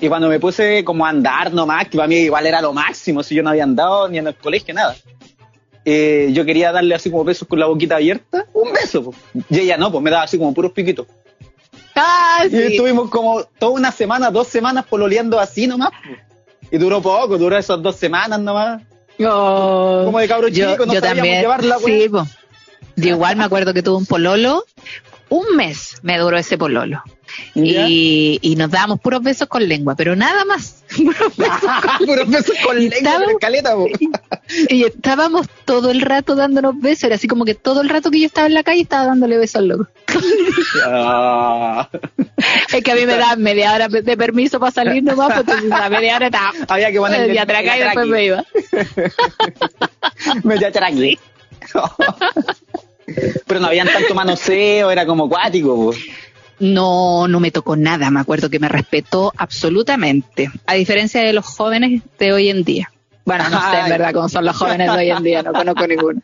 Y 0.00 0.08
cuando 0.08 0.28
me 0.28 0.38
puse 0.40 0.84
como 0.84 1.06
a 1.06 1.08
andar 1.10 1.52
nomás, 1.52 1.88
que 1.88 1.96
para 1.96 2.08
mí 2.08 2.16
igual 2.16 2.46
era 2.46 2.60
lo 2.60 2.72
máximo, 2.72 3.22
si 3.22 3.34
yo 3.34 3.42
no 3.42 3.50
había 3.50 3.64
andado 3.64 4.08
ni 4.08 4.18
en 4.18 4.26
el 4.26 4.34
colegio, 4.34 4.74
nada. 4.74 4.94
Eh, 5.84 6.30
yo 6.32 6.44
quería 6.44 6.72
darle 6.72 6.94
así 6.94 7.10
como 7.10 7.24
besos 7.24 7.46
con 7.46 7.58
la 7.58 7.66
boquita 7.66 7.96
abierta, 7.96 8.46
un 8.52 8.72
beso. 8.72 9.04
po. 9.04 9.14
Y 9.50 9.60
ella 9.60 9.76
no, 9.76 9.90
pues 9.92 10.02
me 10.02 10.10
daba 10.10 10.24
así 10.24 10.38
como 10.38 10.52
puros 10.54 10.72
piquitos. 10.72 11.06
Ah, 11.94 12.44
Y 12.50 12.56
estuvimos 12.56 13.08
como 13.10 13.44
toda 13.44 13.72
una 13.72 13.92
semana, 13.92 14.30
dos 14.30 14.48
semanas 14.48 14.84
pololeando 14.86 15.38
así 15.38 15.66
nomás. 15.66 15.90
po. 15.90 16.66
Y 16.70 16.78
duró 16.78 17.00
poco, 17.02 17.38
duró 17.38 17.56
esas 17.56 17.80
dos 17.82 17.96
semanas 17.96 18.40
nomás. 18.40 18.82
Oh, 19.24 20.02
Como 20.06 20.18
de 20.18 20.26
cabro 20.26 20.48
yo, 20.48 20.72
chico, 20.72 20.86
no 20.86 20.92
yo 20.94 21.00
sabíamos 21.00 21.18
también. 21.18 21.40
llevar 21.42 21.62
la 21.64 21.78
sí, 21.78 22.08
po. 22.10 22.26
Yo 22.96 23.08
igual 23.10 23.36
me 23.36 23.44
acuerdo 23.44 23.72
que 23.74 23.82
tuve 23.82 23.96
un 23.96 24.06
pololo. 24.06 24.64
Un 25.28 25.56
mes 25.56 25.96
me 26.02 26.18
duró 26.18 26.36
ese 26.36 26.58
pololo. 26.58 27.02
Y, 27.54 28.38
y 28.40 28.56
nos 28.56 28.70
dábamos 28.70 29.00
puros 29.00 29.22
besos 29.22 29.48
con 29.48 29.66
lengua, 29.66 29.94
pero 29.96 30.14
nada 30.14 30.44
más. 30.44 30.84
Puros 30.96 31.36
besos 31.36 31.60
con 31.98 32.06
Puros 32.06 32.28
besos 32.28 32.56
con 32.64 32.80
Y 32.80 32.88
lengua, 32.88 33.38
caleta, 33.40 33.74
po. 33.74 33.88
Y 34.68 34.84
estábamos 34.84 35.48
todo 35.64 35.90
el 35.90 36.00
rato 36.00 36.34
dándonos 36.34 36.78
besos. 36.78 37.04
Era 37.04 37.14
así 37.16 37.26
como 37.26 37.44
que 37.44 37.54
todo 37.54 37.80
el 37.80 37.88
rato 37.88 38.10
que 38.10 38.20
yo 38.20 38.26
estaba 38.26 38.46
en 38.46 38.54
la 38.54 38.62
calle 38.62 38.82
estaba 38.82 39.06
dándole 39.06 39.38
besos 39.38 39.56
al 39.56 39.68
loco. 39.68 39.88
Ah. 40.84 41.88
Es 42.72 42.82
que 42.82 42.92
a 42.92 42.94
mí 42.94 43.06
me 43.06 43.16
daban 43.16 43.40
media 43.40 43.72
hora 43.72 43.88
de 43.88 44.16
permiso 44.16 44.60
para 44.60 44.72
salir 44.72 45.02
nomás, 45.02 45.28
pues 45.28 45.40
entonces 45.40 45.64
la 45.68 45.88
media 45.88 46.16
hora 46.16 46.26
estaba 46.26 46.52
Había 46.68 46.92
que 46.92 46.98
ponerle 46.98 47.34
y 47.34 47.78
después 47.78 48.06
me 48.06 48.24
iba. 48.24 48.44
Me 50.42 50.54
atraqui. 50.54 51.18
Pero 53.46 53.60
no 53.60 53.66
habían 53.66 53.88
tanto 53.88 54.14
manoseo, 54.14 54.90
era 54.90 55.06
como 55.06 55.28
cuático. 55.28 55.74
po. 55.76 55.92
No, 56.60 57.28
no 57.28 57.40
me 57.40 57.50
tocó 57.50 57.76
nada. 57.76 58.10
Me 58.10 58.20
acuerdo 58.20 58.48
que 58.48 58.58
me 58.58 58.68
respetó 58.68 59.32
absolutamente. 59.36 60.50
A 60.66 60.74
diferencia 60.74 61.22
de 61.22 61.32
los 61.32 61.46
jóvenes 61.46 62.02
de 62.18 62.32
hoy 62.32 62.48
en 62.48 62.64
día. 62.64 62.90
Bueno, 63.24 63.48
no 63.48 63.70
sé 63.70 63.78
en 63.78 63.88
verdad 63.88 64.12
cómo 64.12 64.28
son 64.28 64.44
los 64.44 64.56
jóvenes 64.56 64.92
de 64.92 64.98
hoy 64.98 65.10
en 65.10 65.22
día, 65.22 65.42
no 65.42 65.52
conozco 65.52 65.86
ninguno. 65.86 66.20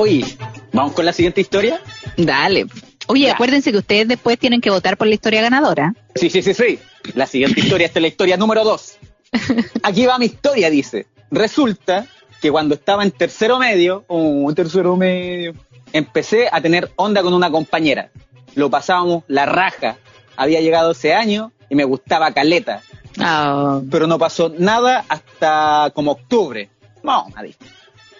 Oye, 0.00 0.24
¿vamos 0.72 0.92
con 0.92 1.04
la 1.04 1.12
siguiente 1.12 1.40
historia? 1.40 1.80
Dale. 2.16 2.66
Oye, 3.08 3.26
Ya. 3.26 3.32
acuérdense 3.34 3.72
que 3.72 3.78
ustedes 3.78 4.06
después 4.06 4.38
tienen 4.38 4.60
que 4.60 4.70
votar 4.70 4.96
por 4.96 5.08
la 5.08 5.14
historia 5.14 5.42
ganadora. 5.42 5.92
Sí, 6.14 6.30
sí, 6.30 6.40
sí, 6.40 6.54
sí. 6.54 6.78
La 7.14 7.26
siguiente 7.26 7.60
historia, 7.60 7.86
esta 7.86 7.98
es 7.98 8.02
la 8.02 8.08
historia 8.08 8.36
número 8.36 8.62
dos. 8.62 8.96
Aquí 9.82 10.06
va 10.06 10.18
mi 10.18 10.26
historia, 10.26 10.70
dice. 10.70 11.06
Resulta 11.32 12.06
que 12.40 12.50
cuando 12.52 12.76
estaba 12.76 13.02
en 13.02 13.10
tercero 13.10 13.58
medio, 13.58 14.04
oh, 14.06 14.52
tercero 14.54 14.96
medio, 14.96 15.54
empecé 15.92 16.48
a 16.52 16.60
tener 16.60 16.92
onda 16.94 17.22
con 17.22 17.34
una 17.34 17.50
compañera. 17.50 18.10
Lo 18.54 18.70
pasábamos 18.70 19.24
la 19.26 19.46
raja. 19.46 19.96
Había 20.36 20.60
llegado 20.60 20.92
ese 20.92 21.12
año 21.12 21.50
y 21.68 21.74
me 21.74 21.82
gustaba 21.84 22.30
caleta. 22.32 22.82
Ah, 23.18 23.80
Pero 23.90 24.06
no 24.06 24.16
pasó 24.16 24.48
nada 24.56 25.04
hasta 25.08 25.90
como 25.92 26.12
octubre. 26.12 26.70
No, 27.02 27.26
nadie. 27.34 27.56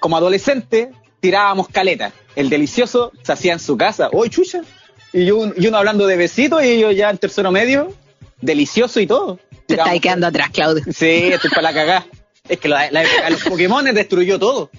Como 0.01 0.17
adolescente, 0.17 0.91
tirábamos 1.21 1.69
caleta. 1.69 2.13
El 2.37 2.49
delicioso 2.51 3.13
se 3.23 3.33
hacía 3.33 3.53
en 3.53 3.59
su 3.59 3.77
casa. 3.77 4.09
¡Uy, 4.13 4.31
chucha! 4.31 4.61
Y, 5.13 5.25
yo, 5.27 5.53
y 5.57 5.67
uno 5.67 5.79
hablando 5.79 6.07
de 6.07 6.17
besitos 6.17 6.63
y 6.65 6.79
yo 6.79 6.91
ya 6.91 7.11
en 7.11 7.19
tercero 7.19 7.51
medio, 7.51 7.93
delicioso 8.41 9.01
y 9.01 9.07
todo. 9.07 9.37
te 9.37 9.45
está 9.45 9.67
Tirábamos- 9.85 9.91
ahí 9.93 10.01
quedando 10.01 10.27
atrás, 10.27 10.51
Claudio. 10.51 10.85
Sí, 10.93 11.31
estoy 11.33 11.51
para 11.51 11.63
la 11.63 11.75
cagá. 11.75 12.07
Es 12.49 12.59
que 12.59 12.69
la, 12.69 12.91
la 12.91 13.03
época 13.03 13.25
de 13.25 13.31
los 13.31 13.43
Pokémon 13.45 13.85
destruyó 13.87 14.39
todo. 14.39 14.71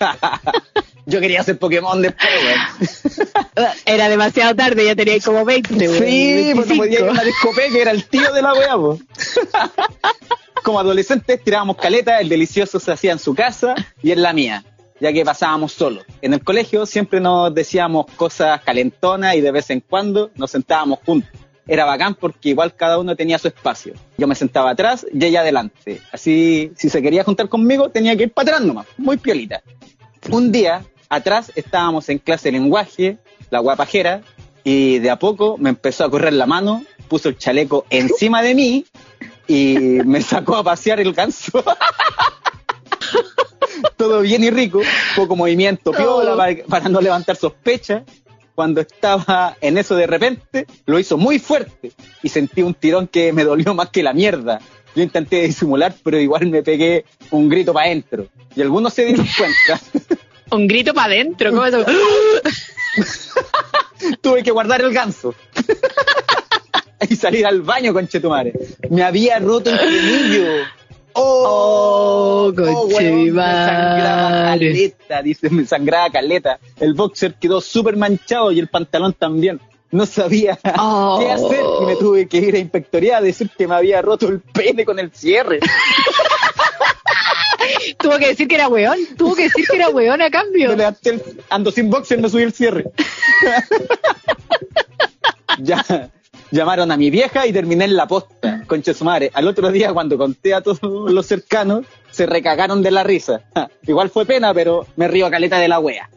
yo 1.06 1.20
quería 1.20 1.42
ser 1.42 1.58
Pokémon 1.58 2.00
después, 2.00 2.30
weón. 2.44 3.70
Era 3.84 4.08
demasiado 4.08 4.54
tarde, 4.54 4.84
ya 4.86 4.94
tenía 4.96 5.18
como 5.20 5.44
20. 5.44 5.74
güey, 5.88 5.98
Sí, 5.98 6.44
25. 6.54 6.76
podía 6.76 7.00
ir 7.00 7.06
a 7.06 7.10
una 7.10 7.22
discoteca, 7.24 7.78
era 7.78 7.90
el 7.90 8.04
tío 8.04 8.32
de 8.32 8.42
la 8.42 8.52
weá. 8.54 8.76
Como 10.62 10.78
adolescentes 10.78 11.42
tirábamos 11.42 11.76
caleta, 11.78 12.20
el 12.20 12.28
delicioso 12.28 12.78
se 12.80 12.92
hacía 12.92 13.12
en 13.12 13.18
su 13.18 13.34
casa 13.34 13.74
y 14.02 14.12
en 14.12 14.20
la 14.22 14.32
mía, 14.34 14.62
ya 15.00 15.12
que 15.12 15.24
pasábamos 15.24 15.72
solos. 15.72 16.04
En 16.22 16.34
el 16.34 16.44
colegio 16.44 16.86
siempre 16.86 17.20
nos 17.20 17.54
decíamos 17.54 18.06
cosas 18.16 18.60
calentonas 18.62 19.34
y 19.34 19.40
de 19.40 19.50
vez 19.50 19.70
en 19.70 19.80
cuando 19.80 20.30
nos 20.36 20.50
sentábamos 20.50 21.00
juntos. 21.04 21.30
Era 21.66 21.84
bacán 21.84 22.14
porque 22.14 22.50
igual 22.50 22.74
cada 22.74 22.98
uno 22.98 23.16
tenía 23.16 23.38
su 23.38 23.48
espacio. 23.48 23.94
Yo 24.18 24.26
me 24.26 24.34
sentaba 24.34 24.70
atrás 24.70 25.06
y 25.12 25.24
ella 25.24 25.40
adelante. 25.40 26.00
Así, 26.12 26.72
si 26.76 26.90
se 26.90 27.00
quería 27.00 27.24
juntar 27.24 27.48
conmigo, 27.48 27.90
tenía 27.90 28.16
que 28.16 28.24
ir 28.24 28.32
para 28.32 28.50
atrás 28.50 28.66
nomás, 28.66 28.86
muy 28.96 29.16
piolita. 29.16 29.62
Un 30.30 30.52
día, 30.52 30.84
atrás 31.08 31.52
estábamos 31.54 32.08
en 32.08 32.18
clase 32.18 32.48
de 32.48 32.58
lenguaje, 32.58 33.18
la 33.50 33.60
guapajera, 33.60 34.22
y 34.64 34.98
de 34.98 35.10
a 35.10 35.18
poco 35.18 35.56
me 35.58 35.70
empezó 35.70 36.04
a 36.04 36.10
correr 36.10 36.32
la 36.32 36.46
mano, 36.46 36.84
puso 37.08 37.28
el 37.28 37.38
chaleco 37.38 37.86
encima 37.90 38.42
de 38.42 38.54
mí 38.54 38.84
y 39.46 39.76
me 40.04 40.20
sacó 40.22 40.56
a 40.56 40.64
pasear 40.64 41.00
el 41.00 41.12
ganso. 41.12 41.64
Todo 43.96 44.20
bien 44.20 44.44
y 44.44 44.50
rico, 44.50 44.80
poco 45.16 45.36
movimiento 45.36 45.92
piola 45.92 46.36
para, 46.36 46.64
para 46.64 46.88
no 46.88 47.00
levantar 47.00 47.36
sospechas. 47.36 48.02
Cuando 48.54 48.82
estaba 48.82 49.56
en 49.60 49.78
eso 49.78 49.96
de 49.96 50.06
repente, 50.06 50.66
lo 50.84 50.98
hizo 50.98 51.16
muy 51.16 51.38
fuerte 51.38 51.92
y 52.22 52.28
sentí 52.28 52.62
un 52.62 52.74
tirón 52.74 53.06
que 53.06 53.32
me 53.32 53.44
dolió 53.44 53.74
más 53.74 53.88
que 53.88 54.02
la 54.02 54.12
mierda. 54.12 54.60
Yo 54.94 55.02
intenté 55.02 55.42
disimular, 55.42 55.94
pero 56.02 56.18
igual 56.18 56.46
me 56.48 56.62
pegué 56.62 57.04
un 57.30 57.48
grito 57.48 57.72
para 57.72 57.86
adentro. 57.86 58.26
Y 58.54 58.60
algunos 58.60 58.92
se 58.92 59.06
dieron 59.06 59.26
cuenta. 59.36 59.80
Un 60.52 60.66
grito 60.66 60.92
para 60.92 61.14
adentro, 61.14 61.50
¿cómo 61.50 61.64
eso? 61.64 61.84
tuve 64.20 64.42
que 64.42 64.50
guardar 64.50 64.80
el 64.80 64.92
ganso. 64.92 65.32
y 67.08 67.14
salir 67.14 67.46
al 67.46 67.62
baño, 67.62 67.92
conchetumare. 67.92 68.52
Me 68.90 69.04
había 69.04 69.38
roto 69.38 69.70
el 69.70 69.78
frenillo. 69.78 70.64
Oh, 71.14 72.52
weón, 72.56 72.88
mi 73.24 73.30
Me 73.30 73.42
sangraba 73.42 74.30
caleta, 74.50 75.22
dice, 75.22 75.50
me 75.50 75.66
sangraba 75.66 76.10
caleta. 76.10 76.58
El 76.78 76.94
boxer 76.94 77.34
quedó 77.34 77.60
súper 77.60 77.96
manchado 77.96 78.52
y 78.52 78.58
el 78.58 78.68
pantalón 78.68 79.12
también. 79.12 79.60
No 79.92 80.06
sabía 80.06 80.56
Oh. 80.78 81.18
qué 81.20 81.32
hacer 81.32 81.64
y 81.82 81.84
me 81.86 81.96
tuve 81.96 82.28
que 82.28 82.36
ir 82.38 82.54
a 82.54 82.58
inspectoría 82.58 83.16
a 83.16 83.20
decir 83.20 83.50
que 83.56 83.66
me 83.66 83.74
había 83.74 84.00
roto 84.00 84.28
el 84.28 84.40
pene 84.40 84.84
con 84.84 84.98
el 85.00 85.10
cierre. 85.12 85.58
Tuvo 87.98 88.16
que 88.18 88.28
decir 88.28 88.48
que 88.48 88.54
era 88.54 88.68
weón. 88.68 88.98
Tuvo 89.16 89.34
que 89.34 89.42
decir 89.44 89.66
que 89.68 89.76
era 89.76 89.88
weón 89.90 90.22
a 90.22 90.30
cambio. 90.30 90.74
ando 91.50 91.70
sin 91.70 91.90
boxer, 91.90 92.20
me 92.20 92.28
subí 92.28 92.42
el 92.42 92.52
cierre. 92.52 92.84
ya, 95.58 96.10
llamaron 96.50 96.90
a 96.90 96.96
mi 96.96 97.10
vieja 97.10 97.46
y 97.46 97.52
terminé 97.52 97.84
en 97.84 97.96
la 97.96 98.06
posta, 98.06 98.64
concha 98.66 98.94
su 98.94 99.04
madre. 99.04 99.30
Al 99.34 99.46
otro 99.46 99.70
día, 99.70 99.92
cuando 99.92 100.18
conté 100.18 100.54
a 100.54 100.60
todos 100.60 100.80
los 100.82 101.26
cercanos, 101.26 101.86
se 102.10 102.26
recagaron 102.26 102.82
de 102.82 102.90
la 102.90 103.02
risa. 103.02 103.42
Igual 103.86 104.10
fue 104.10 104.26
pena, 104.26 104.52
pero 104.54 104.86
me 104.96 105.08
río 105.08 105.26
a 105.26 105.30
caleta 105.30 105.58
de 105.58 105.68
la 105.68 105.78
wea. 105.78 106.08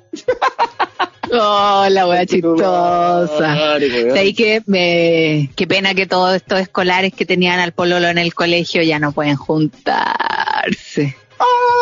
Oh, 1.32 1.88
la 1.90 2.08
wea 2.08 2.26
chistosa. 2.26 3.56
Sabí 3.58 4.34
que 4.34 4.62
me, 4.68 5.50
qué 5.56 5.66
pena 5.66 5.96
que 5.96 6.06
todos 6.06 6.36
estos 6.36 6.60
escolares 6.60 7.14
que 7.14 7.26
tenían 7.26 7.60
al 7.60 7.72
pololo 7.72 8.08
en 8.08 8.18
el 8.20 8.34
colegio 8.34 8.84
ya 8.84 9.00
no 9.00 9.12
pueden 9.12 9.36
juntarse. 9.36 11.16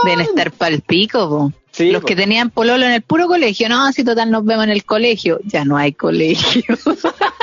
Deben 0.06 0.22
estar 0.22 0.52
pa'l 0.52 0.82
pico, 0.82 1.30
po. 1.30 1.54
Sí, 1.72 1.92
Los 1.92 2.02
po. 2.02 2.08
que 2.08 2.16
tenían 2.16 2.50
pololo 2.50 2.86
en 2.86 2.92
el 2.92 3.02
puro 3.02 3.28
colegio, 3.28 3.70
no, 3.70 3.92
si 3.92 4.04
total 4.04 4.32
nos 4.32 4.44
vemos 4.46 4.66
en 4.66 4.72
el 4.72 4.84
colegio, 4.84 5.40
ya 5.46 5.64
no 5.64 5.78
hay 5.78 5.94
colegio. 5.94 6.64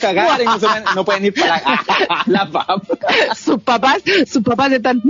Cagaron 0.00 0.40
y 0.40 0.44
no, 0.44 0.58
se 0.58 0.66
pueden- 0.66 0.84
no 0.94 1.04
pueden 1.04 1.24
ir 1.26 1.34
para 1.34 1.62
la, 1.64 2.22
la 2.26 2.50
papa. 2.50 2.82
sus 3.36 3.62
papás, 3.62 3.98
sus 4.26 4.42
papás 4.42 4.72
están 4.72 5.02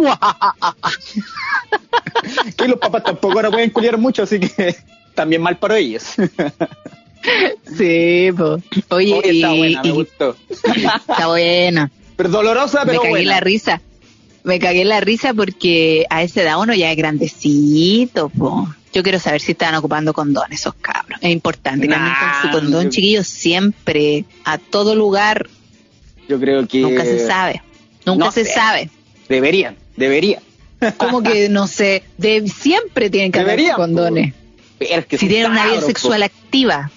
Y 2.58 2.68
los 2.68 2.78
papás 2.78 3.04
tampoco 3.04 3.34
ahora 3.34 3.50
pueden 3.50 3.70
culiar 3.70 3.98
mucho, 3.98 4.22
así 4.24 4.40
que 4.40 4.76
también 5.14 5.42
mal 5.42 5.56
para 5.58 5.78
ellos. 5.78 6.04
Sí, 7.76 8.30
po. 8.36 8.58
Oye, 8.94 9.14
Oye, 9.14 9.30
está 9.30 9.52
y- 9.54 9.58
buena, 9.58 9.82
me 9.82 9.88
y- 9.88 9.92
gustó. 9.92 10.36
está 10.50 11.26
buena. 11.26 11.90
Pero 12.16 12.28
dolorosa, 12.30 12.80
Me 12.80 12.86
pero 12.86 13.00
cagué 13.02 13.10
buena. 13.10 13.30
la 13.30 13.40
risa. 13.40 13.80
Me 14.44 14.58
cagué 14.58 14.84
la 14.84 15.00
risa 15.00 15.34
porque 15.34 16.06
a 16.10 16.22
esa 16.22 16.42
edad 16.42 16.58
uno 16.60 16.74
ya 16.74 16.90
es 16.90 16.96
grandecito, 16.96 18.28
po. 18.30 18.68
Yo 18.92 19.02
quiero 19.02 19.18
saber 19.18 19.40
si 19.40 19.52
estaban 19.52 19.74
ocupando 19.76 20.12
condones 20.12 20.60
esos 20.60 20.74
cabros. 20.74 21.18
Es 21.22 21.30
importante 21.30 21.86
que 21.86 21.94
anden 21.94 22.12
con 22.12 22.40
su 22.40 22.46
Nah, 22.48 22.52
condón, 22.52 22.84
yo- 22.84 22.90
chiquillos, 22.90 23.26
siempre, 23.28 24.24
a 24.44 24.58
todo 24.58 24.94
lugar. 24.94 25.48
Yo 26.28 26.40
creo 26.40 26.66
que... 26.66 26.80
Nunca 26.80 27.04
se 27.04 27.24
sabe. 27.26 27.62
Nunca 28.06 28.24
no 28.26 28.32
se 28.32 28.44
sé. 28.44 28.52
sabe. 28.52 28.90
Deberían, 29.28 29.76
deberían. 29.96 30.42
Como 30.96 31.22
que, 31.22 31.48
no 31.50 31.66
sé, 31.68 32.02
de, 32.18 32.48
siempre 32.48 33.10
tienen 33.10 33.30
que 33.30 33.44
con 33.44 33.76
condones. 33.76 34.34
Que 34.78 35.18
Si 35.18 35.28
tienen 35.28 35.50
una 35.52 35.64
vida 35.64 35.74
cabros, 35.74 35.86
sexual 35.86 36.22
activa, 36.22 36.90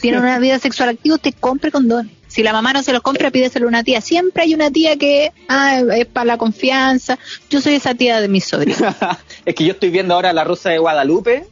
tienen 0.00 0.20
una 0.20 0.38
vida 0.40 0.58
sexual 0.58 0.88
activa, 0.90 1.14
usted 1.14 1.34
compre 1.38 1.70
condones. 1.70 2.12
Si 2.30 2.44
la 2.44 2.52
mamá 2.52 2.72
no 2.72 2.82
se 2.82 2.92
los 2.92 3.02
compra, 3.02 3.30
pídeselo 3.32 3.66
a 3.66 3.68
una 3.68 3.82
tía. 3.82 4.00
Siempre 4.00 4.44
hay 4.44 4.54
una 4.54 4.70
tía 4.70 4.96
que 4.96 5.32
ah, 5.48 5.82
es 5.96 6.06
para 6.06 6.26
la 6.26 6.38
confianza. 6.38 7.18
Yo 7.50 7.60
soy 7.60 7.74
esa 7.74 7.94
tía 7.94 8.20
de 8.20 8.28
mis 8.28 8.44
sobrinos. 8.44 8.94
es 9.44 9.54
que 9.54 9.64
yo 9.64 9.72
estoy 9.72 9.90
viendo 9.90 10.14
ahora 10.14 10.32
La 10.32 10.44
Rosa 10.44 10.70
de 10.70 10.78
Guadalupe 10.78 11.46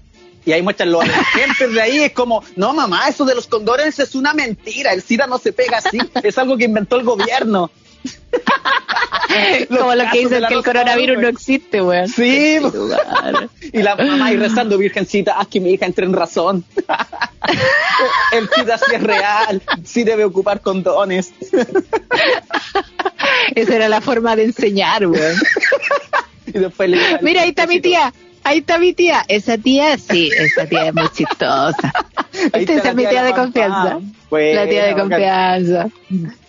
Y 0.46 0.52
ahí 0.52 0.62
muestran 0.62 0.92
los 0.92 1.02
adolescentes 1.02 1.74
de 1.74 1.82
ahí, 1.82 1.98
es 1.98 2.12
como, 2.12 2.44
no 2.54 2.72
mamá, 2.72 3.08
eso 3.08 3.24
de 3.24 3.34
los 3.34 3.48
condores 3.48 3.98
es 3.98 4.14
una 4.14 4.34
mentira, 4.34 4.92
el 4.92 5.02
SIDA 5.02 5.26
no 5.26 5.38
se 5.38 5.52
pega 5.52 5.78
así, 5.78 5.98
es 6.22 6.38
algo 6.38 6.56
que 6.56 6.64
inventó 6.64 6.96
el 6.96 7.04
gobierno. 7.04 7.70
Como 9.68 9.94
lo 9.94 10.04
que 10.10 10.20
dicen 10.20 10.44
que 10.48 10.54
el 10.54 10.64
coronavirus 10.64 11.18
no 11.18 11.28
existe, 11.28 11.82
weón. 11.82 12.08
Sí, 12.08 12.58
lugar. 12.60 13.48
y 13.72 13.82
la 13.82 13.96
mamá 13.96 14.26
ahí 14.26 14.36
rezando, 14.36 14.78
virgencita, 14.78 15.38
haz 15.38 15.48
que 15.48 15.60
mi 15.60 15.72
hija 15.72 15.86
entre 15.86 16.06
en 16.06 16.12
razón. 16.12 16.64
el 18.32 18.48
SIDA 18.48 18.78
sí 18.78 18.94
es 18.94 19.02
real, 19.02 19.62
sí 19.84 20.04
debe 20.04 20.24
ocupar 20.24 20.60
condones. 20.60 21.32
Esa 23.54 23.76
era 23.76 23.88
la 23.88 24.00
forma 24.00 24.36
de 24.36 24.44
enseñar, 24.44 25.06
weón. 25.06 25.36
Y 26.46 26.52
después 26.52 26.88
le 26.88 26.98
Mira, 27.22 27.42
ahí 27.42 27.50
está 27.50 27.66
mi 27.66 27.80
tía. 27.80 28.12
Ahí 28.44 28.58
está 28.58 28.78
mi 28.78 28.94
tía. 28.94 29.24
Esa 29.28 29.58
tía, 29.58 29.98
sí, 29.98 30.30
esa 30.34 30.66
tía 30.66 30.88
es 30.88 30.94
muy 30.94 31.08
chistosa. 31.10 31.92
Esta 32.52 32.72
es 32.72 32.94
mi 32.94 33.06
tía 33.06 33.22
de 33.22 33.32
confianza. 33.32 33.98
La 34.30 34.68
tía 34.68 34.86
de 34.86 34.94
confianza. 34.94 35.88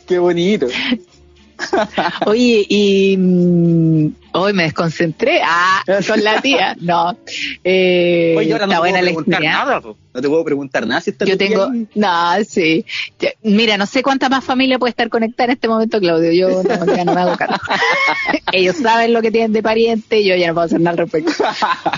Qué 0.08 0.18
bonito. 0.18 0.68
Oye, 2.26 2.66
y 2.70 3.18
mm, 3.18 4.14
hoy 4.42 4.54
me 4.54 4.64
desconcentré. 4.64 5.42
Ah, 5.44 5.84
con 6.08 6.24
la 6.24 6.42
tía. 6.42 6.76
No. 6.90 7.18
Eh, 7.64 8.36
Oye, 8.38 8.54
ahora 8.54 8.66
no 8.66 8.72
está 8.72 8.80
buena 8.80 9.00
puedo 9.12 9.24
la 9.28 9.40
nada. 9.40 9.82
No 10.12 10.22
te 10.22 10.28
puedo 10.28 10.44
preguntar 10.44 10.88
nada 10.88 11.02
si 11.02 11.12
está 11.12 11.26
Yo 11.26 11.38
tengo, 11.38 11.70
no, 11.94 12.44
sí. 12.48 12.84
Mira, 13.44 13.78
no 13.78 13.86
sé 13.86 14.02
cuánta 14.02 14.28
más 14.28 14.44
familia 14.44 14.80
puede 14.80 14.90
estar 14.90 15.08
conectada 15.10 15.46
en 15.46 15.52
este 15.52 15.68
momento, 15.68 16.00
Claudio. 16.00 16.32
Yo 16.32 16.64
no, 16.64 16.86
ya 16.96 17.06
no 17.06 17.14
me 17.14 17.22
hago 17.22 17.38
cargo. 17.38 17.58
Ellos 18.52 18.78
saben 18.78 19.14
lo 19.14 19.22
que 19.22 19.32
tienen 19.32 19.54
de 19.54 19.62
pariente 19.62 20.22
y 20.22 20.28
yo 20.28 20.36
ya 20.36 20.48
no 20.48 20.56
puedo 20.56 20.66
hacer 20.66 20.80
nada 20.80 20.92
al 20.92 20.98
respecto. 20.98 21.32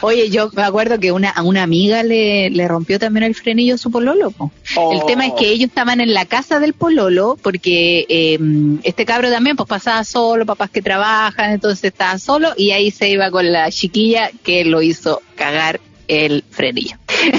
Oye, 0.01 0.29
yo 0.29 0.50
me 0.53 0.63
acuerdo 0.63 1.00
que 1.00 1.12
una, 1.12 1.29
a 1.29 1.41
una 1.41 1.63
amiga 1.63 2.03
le, 2.03 2.50
le 2.50 2.67
rompió 2.67 3.00
también 3.00 3.24
el 3.24 3.36
frenillo 3.36 3.75
a 3.75 3.77
su 3.77 3.91
pololo. 3.91 4.31
po. 4.31 4.51
Oh. 4.75 4.93
El 4.93 5.05
tema 5.05 5.25
es 5.25 5.33
que 5.33 5.50
ellos 5.50 5.69
estaban 5.69 6.01
en 6.01 6.13
la 6.13 6.25
casa 6.25 6.60
del 6.60 6.74
pololo 6.74 7.38
porque 7.41 8.05
eh, 8.10 8.39
este 8.83 9.05
cabro 9.05 9.29
también 9.31 9.55
pues 9.55 9.69
pasaba 9.69 10.03
solo, 10.03 10.45
papás 10.45 10.69
que 10.69 10.81
trabajan, 10.81 11.51
entonces 11.51 11.86
estaba 11.86 12.17
solo 12.17 12.30
y 12.57 12.71
ahí 12.71 12.91
se 12.91 13.09
iba 13.09 13.31
con 13.31 13.51
la 13.51 13.69
chiquilla 13.71 14.29
que 14.43 14.65
lo 14.65 14.81
hizo 14.81 15.21
cagar 15.35 15.79
el 16.07 16.43
frenillo. 16.50 16.97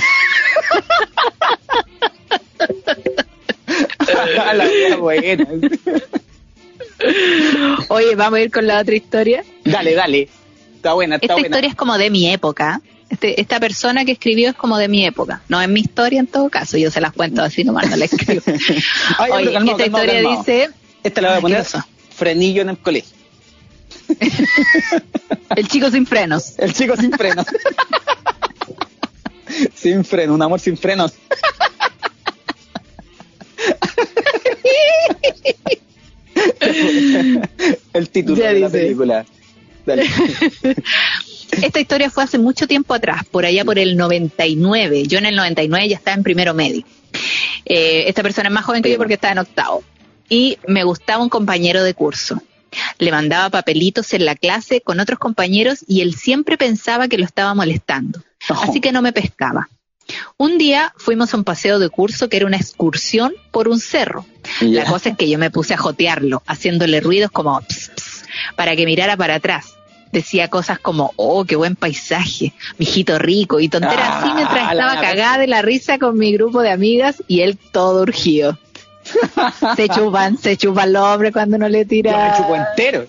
la 4.55 4.65
wea 4.67 4.97
buena. 4.97 5.47
Oye, 7.89 8.15
vamos 8.15 8.39
a 8.39 8.43
ir 8.43 8.51
con 8.51 8.67
la 8.67 8.81
otra 8.81 8.95
historia. 8.95 9.45
Dale, 9.65 9.95
dale. 9.95 10.29
Está 10.77 10.93
buena, 10.95 11.17
está 11.17 11.27
Esta 11.27 11.35
buena. 11.35 11.49
historia 11.49 11.71
es 11.71 11.77
como 11.77 11.99
de 11.99 12.11
mi 12.11 12.31
época. 12.33 12.81
Este- 13.09 13.41
esta 13.41 13.61
persona 13.61 14.05
que 14.05 14.13
escribió 14.13 14.51
es 14.51 14.55
como 14.57 14.79
de 14.79 14.89
mi 14.89 15.05
época. 15.05 15.43
No 15.49 15.61
es 15.61 15.69
mi 15.69 15.81
historia 15.81 16.21
en 16.21 16.27
todo 16.27 16.49
caso. 16.49 16.79
Yo 16.79 16.91
se 16.91 17.01
las 17.01 17.13
cuento 17.13 17.43
así 17.43 17.63
nomás, 17.65 17.91
no 17.91 17.97
la 17.97 18.05
escribo. 18.07 18.43
Oye, 18.47 18.59
calmado, 19.19 19.43
esta 19.43 19.53
calmado, 19.53 19.85
historia 19.85 20.15
calmado. 20.15 20.39
dice... 20.39 20.71
Esta 21.05 21.21
la 21.21 21.39
voy 21.41 21.53
a 21.53 21.59
Ay, 21.59 21.65
¿qué 21.65 21.71
poner 21.71 21.87
frenillo 22.15 22.63
en 22.63 22.69
el 22.71 22.79
colegio. 22.79 23.17
El 25.57 25.69
chico 25.69 25.91
sin 25.91 26.07
frenos. 26.07 26.59
El 26.59 26.73
chico 26.73 26.97
sin 26.97 27.13
frenos. 27.13 27.47
sin 29.75 30.05
freno, 30.05 30.35
un 30.35 30.43
amor 30.43 30.61
sin 30.61 30.77
frenos. 30.77 31.13
el 37.93 38.09
título 38.09 38.37
Ya 38.37 38.53
de 38.53 38.61
la 38.61 38.71
película. 38.71 39.27
Dale. 39.85 40.09
Esta 41.61 41.81
historia 41.81 42.11
fue 42.11 42.25
hace 42.25 42.39
mucho 42.39 42.67
tiempo 42.67 42.95
atrás, 42.95 43.25
por 43.31 43.45
allá 43.45 43.65
por 43.65 43.79
el 43.79 43.97
99. 43.97 45.07
Yo 45.07 45.19
en 45.19 45.27
el 45.27 45.37
99 45.37 45.89
ya 45.89 45.97
estaba 45.97 46.17
en 46.17 46.23
primero 46.23 46.55
medio. 46.55 46.85
Eh, 47.65 48.05
esta 48.09 48.23
persona 48.23 48.49
es 48.49 48.55
más 48.55 48.65
joven 48.65 48.83
que 48.83 48.91
yo 48.91 48.97
porque 48.97 49.15
estaba 49.15 49.33
en 49.33 49.39
octavo. 49.39 49.83
Y 50.29 50.59
me 50.67 50.85
gustaba 50.85 51.23
un 51.23 51.29
compañero 51.29 51.85
de 51.85 51.95
curso. 51.95 52.43
Le 52.99 53.11
mandaba 53.11 53.51
papelitos 53.51 54.13
en 54.15 54.25
la 54.25 54.35
clase 54.35 54.81
con 54.81 55.01
otros 55.01 55.19
compañeros 55.19 55.85
y 55.87 56.01
él 56.01 56.15
siempre 56.15 56.57
pensaba 56.57 57.09
que 57.09 57.19
lo 57.19 57.25
estaba 57.25 57.55
molestando. 57.55 58.23
Así 58.49 58.81
que 58.81 58.93
no 58.93 59.03
me 59.03 59.13
pescaba. 59.13 59.69
Un 60.37 60.59
día 60.59 60.93
fuimos 60.97 61.33
a 61.33 61.37
un 61.37 61.45
paseo 61.45 61.79
de 61.79 61.89
curso 61.89 62.29
que 62.29 62.37
era 62.37 62.47
una 62.47 62.57
excursión 62.57 63.33
por 63.51 63.69
un 63.69 63.79
cerro. 63.79 64.27
La 64.61 64.85
cosa 64.85 65.11
es 65.11 65.17
que 65.17 65.29
yo 65.29 65.39
me 65.39 65.51
puse 65.51 65.75
a 65.75 65.79
jotearlo, 65.79 66.43
haciéndole 66.47 67.01
ruidos 67.01 67.31
como 67.31 67.61
ps, 67.61 67.91
ps, 67.95 68.25
para 68.57 68.75
que 68.77 68.85
mirara 68.85 69.17
para 69.17 69.37
atrás. 69.37 69.75
Decía 70.11 70.49
cosas 70.49 70.79
como, 70.79 71.13
oh, 71.17 71.45
qué 71.47 71.57
buen 71.57 71.75
paisaje, 71.75 72.53
mijito 72.77 73.19
rico, 73.19 73.61
y 73.61 73.69
tonteras 73.69 74.09
Ah, 74.11 74.19
así 74.19 74.35
mientras 74.35 74.67
la 74.67 74.73
estaba 74.73 75.01
cagada 75.01 75.39
de 75.39 75.47
la 75.47 75.63
risa 75.63 75.99
con 75.99 76.19
mi 76.19 76.33
grupo 76.33 76.61
de 76.61 76.71
amigas 76.71 77.23
y 77.29 77.41
él 77.41 77.57
todo 77.57 78.03
urgido. 78.03 78.59
se 79.77 79.89
chupan, 79.89 80.39
se 80.39 80.57
chupan 80.57 80.93
los 80.93 81.03
hombres 81.03 81.33
cuando 81.33 81.59
no 81.59 81.69
le 81.69 81.81
Yo 81.81 81.87
tira. 81.89 82.31
me 82.31 82.37
chupo 82.37 82.57
entero. 82.57 83.07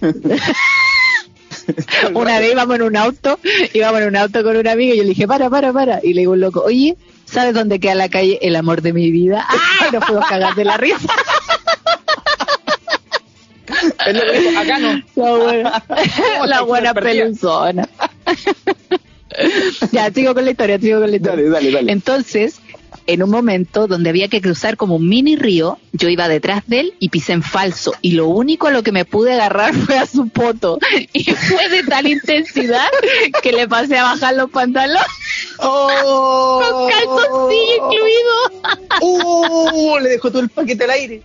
Una 2.14 2.38
vez 2.38 2.52
íbamos 2.52 2.76
en 2.76 2.82
un 2.82 2.96
auto, 2.96 3.38
íbamos 3.72 4.00
en 4.00 4.08
un 4.08 4.16
auto 4.16 4.42
con 4.44 4.56
un 4.56 4.68
amigo 4.68 4.94
y 4.94 4.98
yo 4.98 5.02
le 5.02 5.10
dije, 5.10 5.26
para, 5.26 5.50
para, 5.50 5.72
para. 5.72 6.00
Y 6.02 6.14
le 6.14 6.20
digo, 6.20 6.32
un 6.32 6.40
loco, 6.40 6.62
oye, 6.64 6.96
¿sabes 7.24 7.54
dónde 7.54 7.80
queda 7.80 7.94
la 7.94 8.08
calle 8.08 8.38
El 8.42 8.56
Amor 8.56 8.82
de 8.82 8.92
mi 8.92 9.10
vida? 9.10 9.46
¡Ay! 9.80 9.88
Nos 9.92 10.04
fuimos 10.04 10.26
cagar 10.26 10.54
de 10.54 10.64
la 10.64 10.76
risa. 10.76 10.98
Es 14.06 14.14
lo 14.14 14.32
que 14.32 14.40
dijo, 14.40 14.60
acá 14.60 14.78
no. 14.78 15.02
La 15.16 15.32
buena, 15.32 15.84
la 16.46 16.60
buena 16.62 16.94
peluzona. 16.94 17.88
ya, 19.90 20.10
sigo 20.12 20.34
con 20.34 20.44
la 20.44 20.50
historia, 20.52 20.78
sigo 20.78 21.00
con 21.00 21.10
la 21.10 21.16
historia. 21.16 21.44
Dale, 21.44 21.50
dale, 21.50 21.70
dale. 21.72 21.92
Entonces, 21.92 22.60
en 23.06 23.22
un 23.22 23.30
momento 23.30 23.86
donde 23.86 24.10
había 24.10 24.28
que 24.28 24.40
cruzar 24.40 24.76
como 24.76 24.96
un 24.96 25.08
mini 25.08 25.36
río, 25.36 25.78
yo 25.92 26.08
iba 26.08 26.28
detrás 26.28 26.62
de 26.66 26.80
él 26.80 26.94
y 26.98 27.08
pisé 27.08 27.32
en 27.32 27.42
falso. 27.42 27.92
Y 28.02 28.12
lo 28.12 28.26
único 28.28 28.66
a 28.66 28.70
lo 28.70 28.82
que 28.82 28.92
me 28.92 29.04
pude 29.04 29.32
agarrar 29.32 29.74
fue 29.86 29.98
a 29.98 30.06
su 30.06 30.28
poto. 30.28 30.78
Y 31.12 31.24
fue 31.24 31.68
de 31.68 31.82
tal 31.84 32.06
intensidad 32.06 32.88
que 33.42 33.52
le 33.52 33.68
pasé 33.68 33.98
a 33.98 34.04
bajar 34.04 34.34
los 34.34 34.50
pantalones 34.50 35.02
¡Oh! 35.58 36.60
con 36.70 36.90
calzoncillo 36.90 37.74
incluido. 37.76 38.76
¡Uh! 39.00 39.98
Le 39.98 40.08
dejó 40.10 40.30
todo 40.30 40.42
el 40.42 40.48
paquete 40.48 40.84
al 40.84 40.90
aire. 40.90 41.22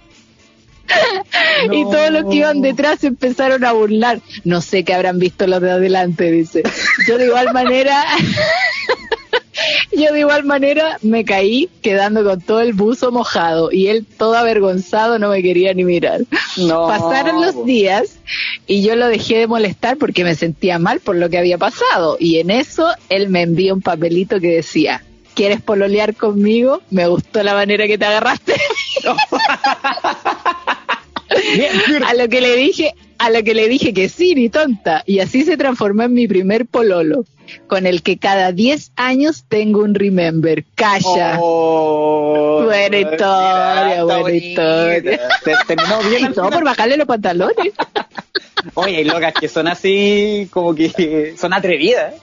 Y 1.72 1.84
todos 1.86 2.12
los 2.12 2.26
que 2.26 2.38
iban 2.38 2.62
detrás 2.62 3.00
se 3.00 3.08
empezaron 3.08 3.64
a 3.64 3.72
burlar. 3.72 4.20
No 4.44 4.62
sé 4.62 4.84
qué 4.84 4.94
habrán 4.94 5.20
visto 5.20 5.48
los 5.48 5.62
de 5.62 5.72
adelante, 5.72 6.32
dice. 6.32 6.64
Yo 7.08 7.18
de 7.18 7.28
igual 7.28 7.54
manera, 7.54 8.04
yo 9.92 10.12
de 10.14 10.20
igual 10.20 10.44
manera 10.44 10.98
me 11.02 11.26
caí 11.26 11.70
quedando 11.82 12.24
con 12.24 12.42
todo 12.42 12.62
el 12.62 12.74
buzo 12.74 13.12
mojado 13.12 13.72
y 13.72 13.88
él 13.88 14.06
todo 14.18 14.36
avergonzado 14.36 15.20
no 15.20 15.30
me 15.30 15.42
quería 15.42 15.74
ni 15.74 15.84
mirar. 15.84 16.22
No. 16.58 16.88
Pasaron 16.88 17.42
los 17.42 17.66
días 17.66 18.20
y 18.68 18.84
yo 18.84 18.96
lo 18.96 19.08
dejé 19.08 19.40
de 19.40 19.48
molestar 19.48 19.98
porque 19.98 20.24
me 20.24 20.36
sentía 20.36 20.80
mal 20.80 21.00
por 21.00 21.16
lo 21.16 21.30
que 21.30 21.38
había 21.38 21.58
pasado. 21.58 22.18
Y 22.20 22.40
en 22.40 22.52
eso 22.52 22.88
él 23.10 23.30
me 23.30 23.42
envió 23.42 23.74
un 23.74 23.82
papelito 23.82 24.40
que 24.40 24.56
decía, 24.56 25.04
¿quieres 25.34 25.62
pololear 25.62 26.16
conmigo? 26.16 26.82
Me 26.90 27.08
gustó 27.08 27.44
la 27.44 27.54
manera 27.54 27.88
que 27.88 27.98
te 27.98 28.06
agarraste. 28.06 28.56
A 32.08 32.14
lo 32.14 32.28
que 32.30 32.42
le 32.42 32.56
dije, 32.56 32.94
a 33.24 33.30
lo 33.30 33.44
que 33.44 33.54
le 33.54 33.68
dije 33.68 33.94
que 33.94 34.10
sí, 34.10 34.34
ni 34.36 34.50
tonta. 34.50 35.04
Y 35.06 35.20
así 35.20 35.44
se 35.44 35.56
transformó 35.58 36.04
en 36.04 36.14
mi 36.14 36.28
primer 36.28 36.66
pololo, 36.66 37.26
con 37.68 37.86
el 37.86 38.02
que 38.02 38.18
cada 38.18 38.52
10 38.52 38.92
años 38.96 39.46
tengo 39.48 39.82
un 39.84 39.94
remember. 39.94 40.64
Calla. 40.76 41.38
Oh, 41.40 42.64
Buena 42.66 42.98
historia, 42.98 44.04
buena 44.04 44.20
bonita. 44.22 44.98
historia. 44.98 45.20
Te- 45.44 45.56
terminó 45.68 46.00
bien. 46.10 46.22
Y 46.22 46.26
al 46.26 46.34
todo 46.34 46.50
por 46.50 46.64
bajarle 46.64 46.98
los 46.98 47.08
pantalones. 47.08 47.74
Oye, 48.76 48.98
hay 48.98 49.04
locas 49.04 49.34
que 49.40 49.48
son 49.48 49.68
así, 49.68 50.48
como 50.52 50.74
que 50.76 51.36
son 51.38 51.54
atrevidas. 51.54 52.16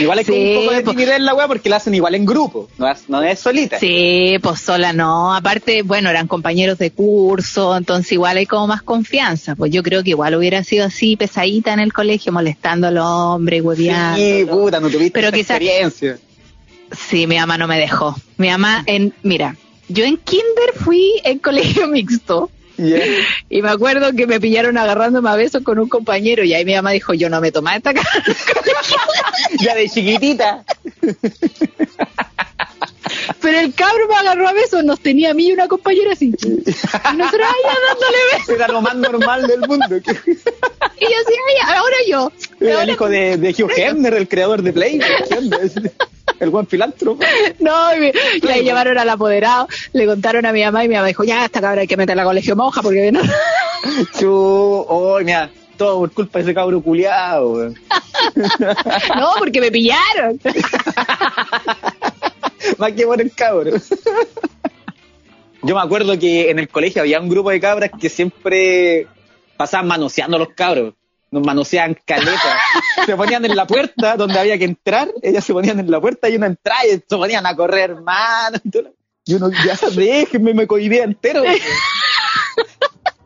Igual 0.00 0.18
hay 0.18 0.24
Sí, 0.24 0.32
un 0.32 0.62
poco 0.62 0.74
de 0.74 0.82
timidez 0.82 1.20
la 1.20 1.34
weá 1.34 1.46
porque 1.48 1.68
la 1.68 1.76
hacen 1.76 1.94
igual 1.94 2.14
en 2.14 2.24
grupo, 2.24 2.68
no 2.78 2.88
es, 2.90 3.08
no 3.08 3.22
es 3.22 3.38
solita. 3.38 3.78
Sí, 3.78 4.36
pues 4.42 4.60
sola 4.60 4.92
no. 4.92 5.34
Aparte, 5.34 5.82
bueno, 5.82 6.08
eran 6.10 6.26
compañeros 6.28 6.78
de 6.78 6.90
curso, 6.90 7.76
entonces 7.76 8.12
igual 8.12 8.36
hay 8.38 8.46
como 8.46 8.66
más 8.66 8.82
confianza. 8.82 9.54
Pues 9.54 9.70
yo 9.72 9.82
creo 9.82 10.02
que 10.02 10.10
igual 10.10 10.34
hubiera 10.34 10.64
sido 10.64 10.86
así, 10.86 11.16
pesadita 11.16 11.72
en 11.72 11.80
el 11.80 11.92
colegio, 11.92 12.32
molestando 12.32 12.86
a 12.86 12.90
los 12.90 13.04
hombres, 13.04 13.62
hueveando. 13.62 14.16
Sí, 14.16 14.44
puta, 14.48 14.80
no 14.80 14.88
tuviste 14.88 15.12
Pero 15.12 15.28
esa 15.28 15.36
quizás- 15.36 15.56
experiencia. 15.60 16.18
Sí, 17.08 17.26
mi 17.26 17.36
mamá 17.36 17.58
no 17.58 17.66
me 17.66 17.78
dejó. 17.78 18.14
Mi 18.36 18.48
mamá, 18.48 18.82
en, 18.86 19.12
mira, 19.22 19.56
yo 19.88 20.04
en 20.04 20.16
kinder 20.16 20.72
fui 20.76 21.20
en 21.24 21.38
colegio 21.38 21.86
mixto. 21.88 22.50
Y 22.78 23.62
me 23.62 23.70
acuerdo 23.70 24.12
que 24.12 24.26
me 24.26 24.40
pillaron 24.40 24.76
agarrándome 24.76 25.30
a 25.30 25.36
besos 25.36 25.62
con 25.62 25.78
un 25.78 25.88
compañero 25.88 26.44
y 26.44 26.52
ahí 26.54 26.64
mi 26.64 26.74
mamá 26.74 26.90
dijo, 26.90 27.14
yo 27.14 27.30
no 27.30 27.40
me 27.40 27.52
tomaba 27.52 27.76
esta 27.76 27.94
cara. 27.94 28.08
Ya 29.60 29.74
de 29.74 29.88
chiquitita. 29.88 30.64
Pero 33.40 33.60
el 33.60 33.74
cabro 33.74 34.08
me 34.08 34.16
agarró 34.16 34.48
a 34.48 34.52
besos, 34.52 34.84
nos 34.84 35.00
tenía 35.00 35.30
a 35.30 35.34
mí 35.34 35.48
y 35.48 35.52
una 35.52 35.68
compañera 35.68 36.12
así. 36.12 36.26
Y 36.26 36.48
nosotros 37.16 37.46
allá 37.46 37.78
dándole 37.88 38.18
besos. 38.32 38.48
Era 38.50 38.68
lo 38.68 38.80
más 38.80 38.96
normal 38.96 39.46
del 39.46 39.60
mundo. 39.60 39.86
Y 40.98 41.04
yo 41.04 41.10
así, 41.10 41.34
"Ay, 41.66 41.74
ahora 41.76 41.96
yo. 42.08 42.32
Era 42.58 42.70
el 42.70 42.76
Ahora 42.78 42.92
hijo 42.92 43.08
de, 43.10 43.36
de 43.36 43.50
Hugh 43.50 43.70
Hefner, 43.76 44.14
el 44.14 44.28
creador 44.28 44.62
de 44.62 44.72
Play. 44.72 44.98
El 46.40 46.50
buen 46.50 46.66
filántropo. 46.66 47.22
No, 47.58 47.94
y, 47.96 48.00
me- 48.00 48.12
y 48.42 48.48
ahí 48.48 48.62
llevaron 48.62 48.98
al 48.98 49.08
apoderado, 49.08 49.68
le 49.92 50.06
contaron 50.06 50.44
a 50.46 50.52
mi 50.52 50.62
mamá 50.62 50.84
y 50.84 50.88
mi 50.88 50.94
mamá 50.94 51.06
dijo, 51.06 51.24
ya, 51.24 51.44
esta 51.44 51.60
cabra 51.60 51.80
hay 51.82 51.86
que 51.86 51.96
meterla 51.96 52.22
a 52.22 52.26
colegio 52.26 52.54
monja 52.56 52.82
porque 52.82 53.10
no. 53.12 53.20
Chu, 54.18 54.28
oh, 54.30 55.18
mira, 55.22 55.50
todo 55.76 55.98
por 56.00 56.12
culpa 56.12 56.38
de 56.38 56.44
ese 56.44 56.54
cabro 56.54 56.80
culiado. 56.82 57.72
No, 59.16 59.30
porque 59.38 59.60
me 59.60 59.70
pillaron. 59.70 60.40
Más 62.78 62.92
que 62.92 63.06
por 63.06 63.20
el 63.20 63.32
cabro. 63.32 63.72
Yo 65.62 65.74
me 65.74 65.80
acuerdo 65.80 66.18
que 66.18 66.50
en 66.50 66.58
el 66.58 66.68
colegio 66.68 67.02
había 67.02 67.20
un 67.20 67.28
grupo 67.28 67.50
de 67.50 67.60
cabras 67.60 67.90
que 67.98 68.08
siempre 68.08 69.06
pasaban 69.56 69.86
manoseando 69.88 70.36
a 70.36 70.40
los 70.40 70.48
cabros. 70.50 70.94
Nos 71.30 71.44
manoseaban 71.44 71.98
caletas. 72.04 72.56
Se 73.06 73.16
ponían 73.16 73.44
en 73.44 73.56
la 73.56 73.66
puerta 73.66 74.16
donde 74.16 74.38
había 74.38 74.58
que 74.58 74.64
entrar. 74.64 75.08
Ellas 75.22 75.44
se 75.44 75.52
ponían 75.52 75.78
en 75.80 75.90
la 75.90 76.00
puerta 76.00 76.28
y 76.28 76.36
uno 76.36 76.46
entraba 76.46 76.86
y 76.86 76.90
se 76.92 77.16
ponían 77.16 77.46
a 77.46 77.54
correr, 77.56 77.90
hermano. 77.90 78.58
Y 79.28 79.34
uno, 79.34 79.50
ya 79.50 79.76
déjenme, 79.90 80.54
me 80.54 80.68
cohibía 80.68 81.02
entero. 81.02 81.42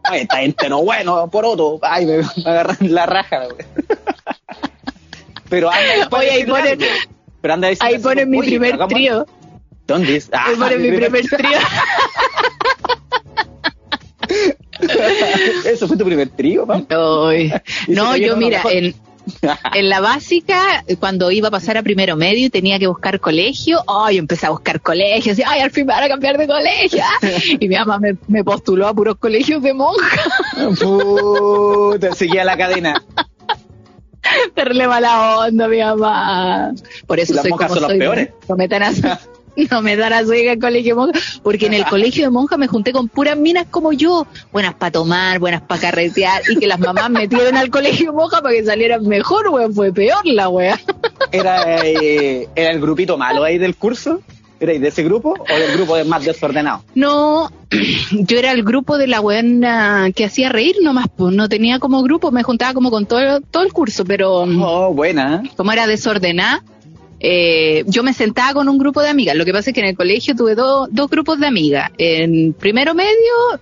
Ay, 0.02 0.22
está 0.22 0.40
entero, 0.42 0.78
bueno, 0.82 1.28
por 1.30 1.44
otro. 1.44 1.78
Ay, 1.82 2.06
me, 2.06 2.16
me 2.18 2.24
agarran 2.50 2.78
la 2.80 3.04
raja, 3.04 3.44
güey. 3.44 3.66
Pero 5.50 5.70
anda 5.70 6.08
Oye, 6.16 6.30
ahí 6.30 6.44
ponen-. 6.46 6.78
Pero 7.42 7.52
anda 7.54 7.68
Ahí 7.80 7.98
ponen 7.98 8.30
mi 8.30 8.38
"Oye, 8.38 8.48
primer 8.48 8.78
trío. 8.88 9.26
¿Dónde 9.86 10.16
es? 10.16 10.30
Ah, 10.32 10.46
Ahí 10.46 10.56
ponen 10.56 10.80
mi 10.80 10.90
primer 10.96 11.26
trío. 11.26 11.58
Eso 15.64 15.86
fue 15.88 15.96
tu 15.96 16.04
primer 16.04 16.28
trío, 16.30 16.66
papá. 16.66 16.84
No, 17.88 18.12
te 18.12 18.20
yo 18.20 18.36
mira, 18.36 18.62
en, 18.70 18.94
en 19.74 19.88
la 19.88 20.00
básica, 20.00 20.84
cuando 20.98 21.30
iba 21.30 21.48
a 21.48 21.50
pasar 21.50 21.76
a 21.76 21.82
primero 21.82 22.16
medio 22.16 22.46
y 22.46 22.50
tenía 22.50 22.78
que 22.78 22.86
buscar 22.86 23.20
colegio, 23.20 23.82
ay, 23.86 24.16
yo 24.16 24.20
empecé 24.20 24.46
a 24.46 24.50
buscar 24.50 24.80
colegios, 24.80 25.38
y 25.38 25.42
ay, 25.46 25.60
al 25.60 25.70
fin 25.70 25.86
me 25.86 25.92
van 25.92 26.04
a 26.04 26.08
cambiar 26.08 26.36
de 26.38 26.46
colegio. 26.46 27.00
ah. 27.04 27.26
Y 27.60 27.68
mi 27.68 27.76
mamá 27.76 27.98
me, 27.98 28.16
me 28.28 28.42
postuló 28.44 28.88
a 28.88 28.94
puros 28.94 29.16
colegios 29.16 29.62
de 29.62 29.72
monjas. 29.74 30.28
Puta, 30.80 32.14
seguía 32.14 32.44
la 32.44 32.56
cadena. 32.56 33.02
Darle 34.54 34.86
mala 34.86 35.38
onda, 35.38 35.66
mi 35.66 35.78
mamá. 35.80 36.72
Por 37.06 37.18
eso 37.18 37.32
Y 37.32 37.36
las 37.36 37.42
soy 37.42 37.50
monjas 37.50 37.68
como 37.68 37.80
son 37.80 37.82
las 37.82 37.90
soy. 37.90 37.98
peores. 37.98 38.30
No 38.48 38.56
me 38.56 38.68
tan 38.68 38.82
así. 38.82 39.02
No 39.70 39.82
me 39.82 39.96
dan 39.96 40.12
así 40.12 40.40
en 40.40 40.50
el 40.50 40.58
colegio 40.58 40.94
de 40.94 41.00
monjas, 41.00 41.40
porque 41.42 41.66
en 41.66 41.74
el 41.74 41.84
colegio 41.90 42.24
de 42.24 42.30
monjas 42.30 42.58
me 42.58 42.66
junté 42.66 42.92
con 42.92 43.08
puras 43.08 43.36
minas 43.36 43.66
como 43.70 43.92
yo, 43.92 44.26
buenas 44.52 44.74
para 44.74 44.92
tomar, 44.92 45.38
buenas 45.38 45.62
para 45.62 45.80
carretear, 45.80 46.42
y 46.48 46.56
que 46.56 46.66
las 46.66 46.78
mamás 46.80 47.10
metieron 47.10 47.56
al 47.56 47.70
colegio 47.70 48.10
de 48.10 48.16
monjas 48.16 48.40
para 48.40 48.54
que 48.54 48.64
salieran 48.64 49.06
mejor, 49.06 49.48
weón, 49.48 49.74
fue 49.74 49.92
peor 49.92 50.24
la 50.24 50.48
wea. 50.48 50.78
¿Era, 51.32 51.84
eh, 51.86 52.48
¿Era 52.54 52.70
el 52.70 52.80
grupito 52.80 53.16
malo 53.18 53.44
ahí 53.44 53.58
del 53.58 53.76
curso? 53.76 54.20
¿Era 54.58 54.74
de 54.78 54.88
ese 54.88 55.02
grupo 55.02 55.30
o 55.38 55.54
del 55.58 55.72
grupo 55.72 55.96
de 55.96 56.04
más 56.04 56.22
desordenado? 56.22 56.84
No, 56.94 57.50
yo 58.10 58.38
era 58.38 58.52
el 58.52 58.62
grupo 58.62 58.98
de 58.98 59.06
la 59.06 59.20
buena 59.20 60.10
que 60.14 60.26
hacía 60.26 60.50
reír 60.50 60.76
nomás, 60.82 61.06
pues 61.16 61.34
no 61.34 61.48
tenía 61.48 61.78
como 61.78 62.02
grupo, 62.02 62.30
me 62.30 62.42
juntaba 62.42 62.74
como 62.74 62.90
con 62.90 63.06
todo, 63.06 63.40
todo 63.40 63.62
el 63.62 63.72
curso, 63.72 64.04
pero 64.04 64.42
Oh, 64.42 64.92
buena. 64.92 65.42
como 65.56 65.72
era 65.72 65.86
desordenada, 65.86 66.62
eh, 67.22 67.84
yo 67.86 68.02
me 68.02 68.14
sentaba 68.14 68.54
con 68.54 68.68
un 68.68 68.78
grupo 68.78 69.02
de 69.02 69.10
amigas. 69.10 69.36
Lo 69.36 69.44
que 69.44 69.52
pasa 69.52 69.70
es 69.70 69.74
que 69.74 69.80
en 69.80 69.88
el 69.88 69.96
colegio 69.96 70.34
tuve 70.34 70.54
dos 70.54 70.88
dos 70.90 71.10
grupos 71.10 71.38
de 71.38 71.46
amigas. 71.46 71.90
En 71.98 72.54
primero 72.54 72.94
medio 72.94 73.10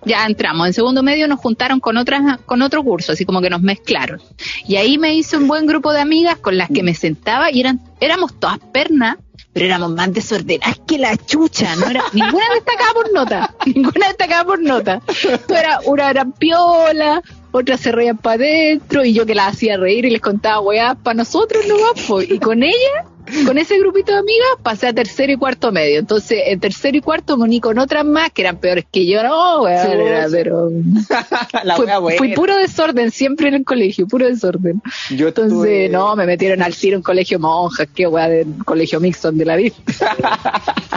ya 0.04 0.24
entramos, 0.24 0.68
en 0.68 0.72
segundo 0.72 1.02
medio 1.02 1.26
nos 1.26 1.40
juntaron 1.40 1.80
con 1.80 1.96
otras 1.96 2.38
con 2.46 2.62
otro 2.62 2.84
curso, 2.84 3.12
así 3.12 3.24
como 3.24 3.40
que 3.40 3.50
nos 3.50 3.60
mezclaron. 3.60 4.20
Y 4.66 4.76
ahí 4.76 4.96
me 4.96 5.14
hice 5.14 5.36
un 5.36 5.48
buen 5.48 5.66
grupo 5.66 5.92
de 5.92 6.00
amigas 6.00 6.36
con 6.36 6.56
las 6.56 6.68
que 6.68 6.84
me 6.84 6.94
sentaba 6.94 7.50
y 7.50 7.60
eran 7.60 7.80
éramos 8.00 8.38
todas 8.38 8.60
pernas, 8.72 9.16
pero 9.52 9.66
éramos 9.66 9.90
más 9.90 10.12
desordenadas 10.12 10.80
que 10.86 10.98
la 10.98 11.16
chucha. 11.16 11.74
No 11.76 11.88
era 11.88 12.04
ninguna 12.12 12.44
destacaba 12.54 12.92
por 12.94 13.12
nota, 13.12 13.54
ninguna 13.66 14.06
destacaba 14.06 14.44
por 14.44 14.62
nota. 14.62 15.02
Era, 15.48 15.80
una 15.84 16.10
eran 16.10 16.30
piola, 16.32 17.22
otras 17.50 17.80
se 17.80 17.90
reían 17.90 18.18
para 18.18 18.36
adentro 18.36 19.04
y 19.04 19.12
yo 19.12 19.26
que 19.26 19.34
las 19.34 19.54
hacía 19.54 19.76
reír 19.76 20.04
y 20.04 20.10
les 20.10 20.20
contaba 20.20 20.60
weá 20.60 20.94
para 20.94 21.14
nosotros 21.14 21.66
nomás, 21.66 22.00
po. 22.06 22.22
y 22.22 22.38
con 22.38 22.62
ella, 22.62 23.04
con 23.46 23.58
ese 23.58 23.78
grupito 23.78 24.12
de 24.12 24.18
amigas, 24.18 24.48
pasé 24.62 24.88
a 24.88 24.92
tercero 24.92 25.32
y 25.32 25.36
cuarto 25.36 25.72
medio. 25.72 25.98
Entonces, 25.98 26.40
en 26.46 26.60
tercero 26.60 26.96
y 26.96 27.00
cuarto 27.00 27.36
me 27.36 27.44
uní 27.44 27.60
con 27.60 27.78
otras 27.78 28.04
más 28.04 28.30
que 28.32 28.42
eran 28.42 28.58
peores 28.58 28.86
que 28.90 29.06
yo, 29.06 29.22
no, 29.22 29.62
weá, 29.62 29.84
Sí, 29.84 29.92
era, 29.92 30.26
sí. 30.26 30.32
pero 30.32 30.70
la 31.64 31.76
fue, 31.76 32.16
fui 32.16 32.34
puro 32.34 32.56
desorden 32.56 33.10
siempre 33.10 33.48
en 33.48 33.54
el 33.54 33.64
colegio, 33.64 34.06
puro 34.06 34.26
desorden. 34.26 34.80
Yo 35.10 35.28
Entonces, 35.28 35.90
no, 35.90 36.16
me 36.16 36.26
metieron 36.26 36.62
al 36.62 36.74
tiro 36.74 36.96
en 36.96 37.02
colegio 37.02 37.38
monjas, 37.38 37.88
qué 37.94 38.06
weá 38.06 38.28
de 38.28 38.46
colegio 38.64 39.00
mixto 39.00 39.32
de 39.32 39.44
la 39.44 39.56
vida. 39.56 39.74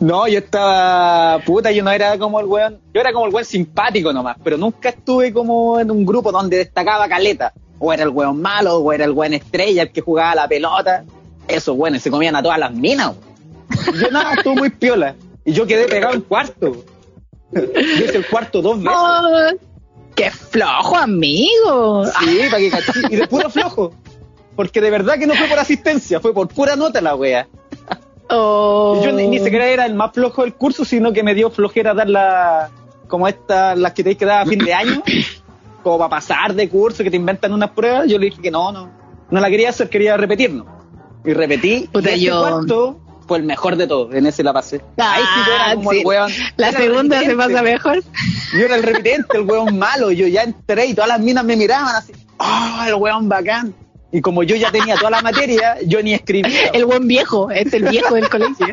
No, 0.00 0.26
yo 0.26 0.38
estaba 0.38 1.38
puta, 1.44 1.70
yo 1.70 1.82
no 1.82 1.90
era 1.90 2.18
como 2.18 2.40
el 2.40 2.46
weón, 2.46 2.78
yo 2.92 3.00
era 3.00 3.12
como 3.12 3.26
el 3.26 3.32
weón 3.32 3.44
simpático 3.44 4.12
nomás, 4.12 4.36
pero 4.42 4.56
nunca 4.56 4.90
estuve 4.90 5.32
como 5.32 5.78
en 5.80 5.90
un 5.90 6.04
grupo 6.04 6.32
donde 6.32 6.58
destacaba 6.58 7.08
caleta. 7.08 7.52
O 7.78 7.92
era 7.92 8.04
el 8.04 8.10
weón 8.10 8.40
malo, 8.40 8.78
o 8.78 8.92
era 8.92 9.04
el 9.04 9.10
weón 9.10 9.34
estrella, 9.34 9.82
el 9.82 9.92
que 9.92 10.00
jugaba 10.00 10.34
la 10.34 10.48
pelota. 10.48 11.04
Esos 11.48 11.76
weones 11.76 12.02
se 12.02 12.10
comían 12.10 12.36
a 12.36 12.42
todas 12.42 12.58
las 12.58 12.72
minas. 12.72 13.12
Yo 14.00 14.10
nada, 14.10 14.34
estuve 14.34 14.54
muy 14.56 14.70
piola. 14.70 15.14
Y 15.44 15.52
yo 15.52 15.66
quedé 15.66 15.86
pegado 15.86 16.14
en 16.14 16.22
cuarto. 16.22 16.84
Yo 17.52 17.62
hice 18.04 18.16
el 18.16 18.26
cuarto 18.26 18.62
dos 18.62 18.78
veces. 18.78 18.98
Oh, 18.98 19.50
¡Qué 20.14 20.30
flojo, 20.30 20.96
amigo! 20.96 22.04
Sí, 22.06 22.38
para 22.50 22.58
que 22.58 22.70
cachí. 22.70 23.00
Y 23.10 23.16
de 23.16 23.26
puro 23.26 23.50
flojo. 23.50 23.92
Porque 24.56 24.80
de 24.80 24.90
verdad 24.90 25.18
que 25.18 25.26
no 25.26 25.34
fue 25.34 25.48
por 25.48 25.58
asistencia, 25.58 26.20
fue 26.20 26.32
por 26.32 26.48
pura 26.48 26.76
nota 26.76 27.00
la 27.00 27.16
wea. 27.16 27.48
Oh. 28.30 29.00
Yo 29.04 29.12
ni, 29.12 29.26
ni 29.26 29.40
siquiera 29.40 29.66
era 29.66 29.86
el 29.86 29.94
más 29.94 30.12
flojo 30.12 30.42
del 30.42 30.54
curso, 30.54 30.84
sino 30.84 31.12
que 31.12 31.22
me 31.22 31.34
dio 31.34 31.50
flojera 31.50 31.92
dar 31.92 32.08
la, 32.08 32.70
como 33.08 33.28
estas, 33.28 33.76
las 33.76 33.92
que 33.92 34.02
tenéis 34.02 34.18
que 34.18 34.26
dar 34.26 34.42
a 34.42 34.46
fin 34.46 34.60
de 34.60 34.72
año, 34.72 35.02
como 35.82 35.98
para 35.98 36.10
pasar 36.10 36.54
de 36.54 36.68
curso, 36.68 37.02
que 37.02 37.10
te 37.10 37.16
inventan 37.16 37.52
unas 37.52 37.70
pruebas. 37.70 38.06
Yo 38.08 38.18
le 38.18 38.26
dije 38.26 38.40
que 38.40 38.50
no, 38.50 38.72
no, 38.72 38.90
no 39.30 39.40
la 39.40 39.50
quería 39.50 39.70
hacer, 39.70 39.90
quería 39.90 40.16
repetirnos. 40.16 40.66
Y 41.24 41.32
repetí. 41.32 41.88
Puta, 41.92 42.12
y 42.14 42.22
yo- 42.22 42.40
cuarto 42.40 43.00
fue 43.26 43.38
el 43.38 43.44
mejor 43.44 43.76
de 43.76 43.86
todos, 43.86 44.14
en 44.14 44.26
ese 44.26 44.42
la 44.42 44.52
pasé. 44.52 44.82
Ahí 44.98 45.22
sí 45.22 45.40
yo 45.46 45.54
era 45.54 45.74
como 45.76 45.90
Ah, 45.90 45.92
sí. 45.94 46.00
el 46.00 46.06
weón. 46.06 46.32
La 46.58 46.72
segunda 46.72 47.20
se 47.22 47.34
pasa 47.34 47.62
mejor. 47.62 48.02
Yo 48.52 48.64
era 48.66 48.76
el 48.76 48.82
repitente, 48.82 49.38
el 49.38 49.42
weón 49.50 49.78
malo. 49.78 50.12
Yo 50.12 50.26
ya 50.26 50.42
entré 50.42 50.86
y 50.86 50.94
todas 50.94 51.08
las 51.08 51.20
minas 51.20 51.42
me 51.44 51.56
miraban 51.56 51.96
así. 51.96 52.12
¡Oh, 52.38 52.84
el 52.86 52.94
weón 52.96 53.28
bacán! 53.28 53.74
Y 54.12 54.20
como 54.20 54.42
yo 54.42 54.54
ya 54.56 54.70
tenía 54.70 54.96
toda 54.96 55.10
la 55.10 55.22
materia, 55.22 55.76
yo 55.86 56.02
ni 56.02 56.12
escribía. 56.14 56.68
El 56.72 56.84
buen 56.84 57.08
viejo, 57.08 57.50
este 57.50 57.78
es 57.78 57.82
el 57.82 57.88
viejo 57.88 58.14
del 58.14 58.28
colegio. 58.28 58.66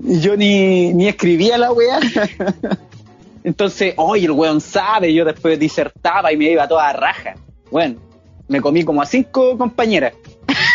Yo 0.00 0.36
ni, 0.36 0.92
ni 0.94 1.06
escribía 1.08 1.58
la 1.58 1.70
weá. 1.72 2.00
Entonces, 3.44 3.94
oye, 3.96 4.24
el 4.24 4.32
weón 4.32 4.60
sabe, 4.60 5.12
yo 5.12 5.24
después 5.24 5.58
disertaba 5.58 6.32
y 6.32 6.36
me 6.36 6.50
iba 6.50 6.66
toda 6.66 6.92
raja. 6.92 7.34
Bueno, 7.70 8.00
me 8.48 8.60
comí 8.60 8.84
como 8.84 9.02
a 9.02 9.06
cinco 9.06 9.56
compañeras. 9.58 10.14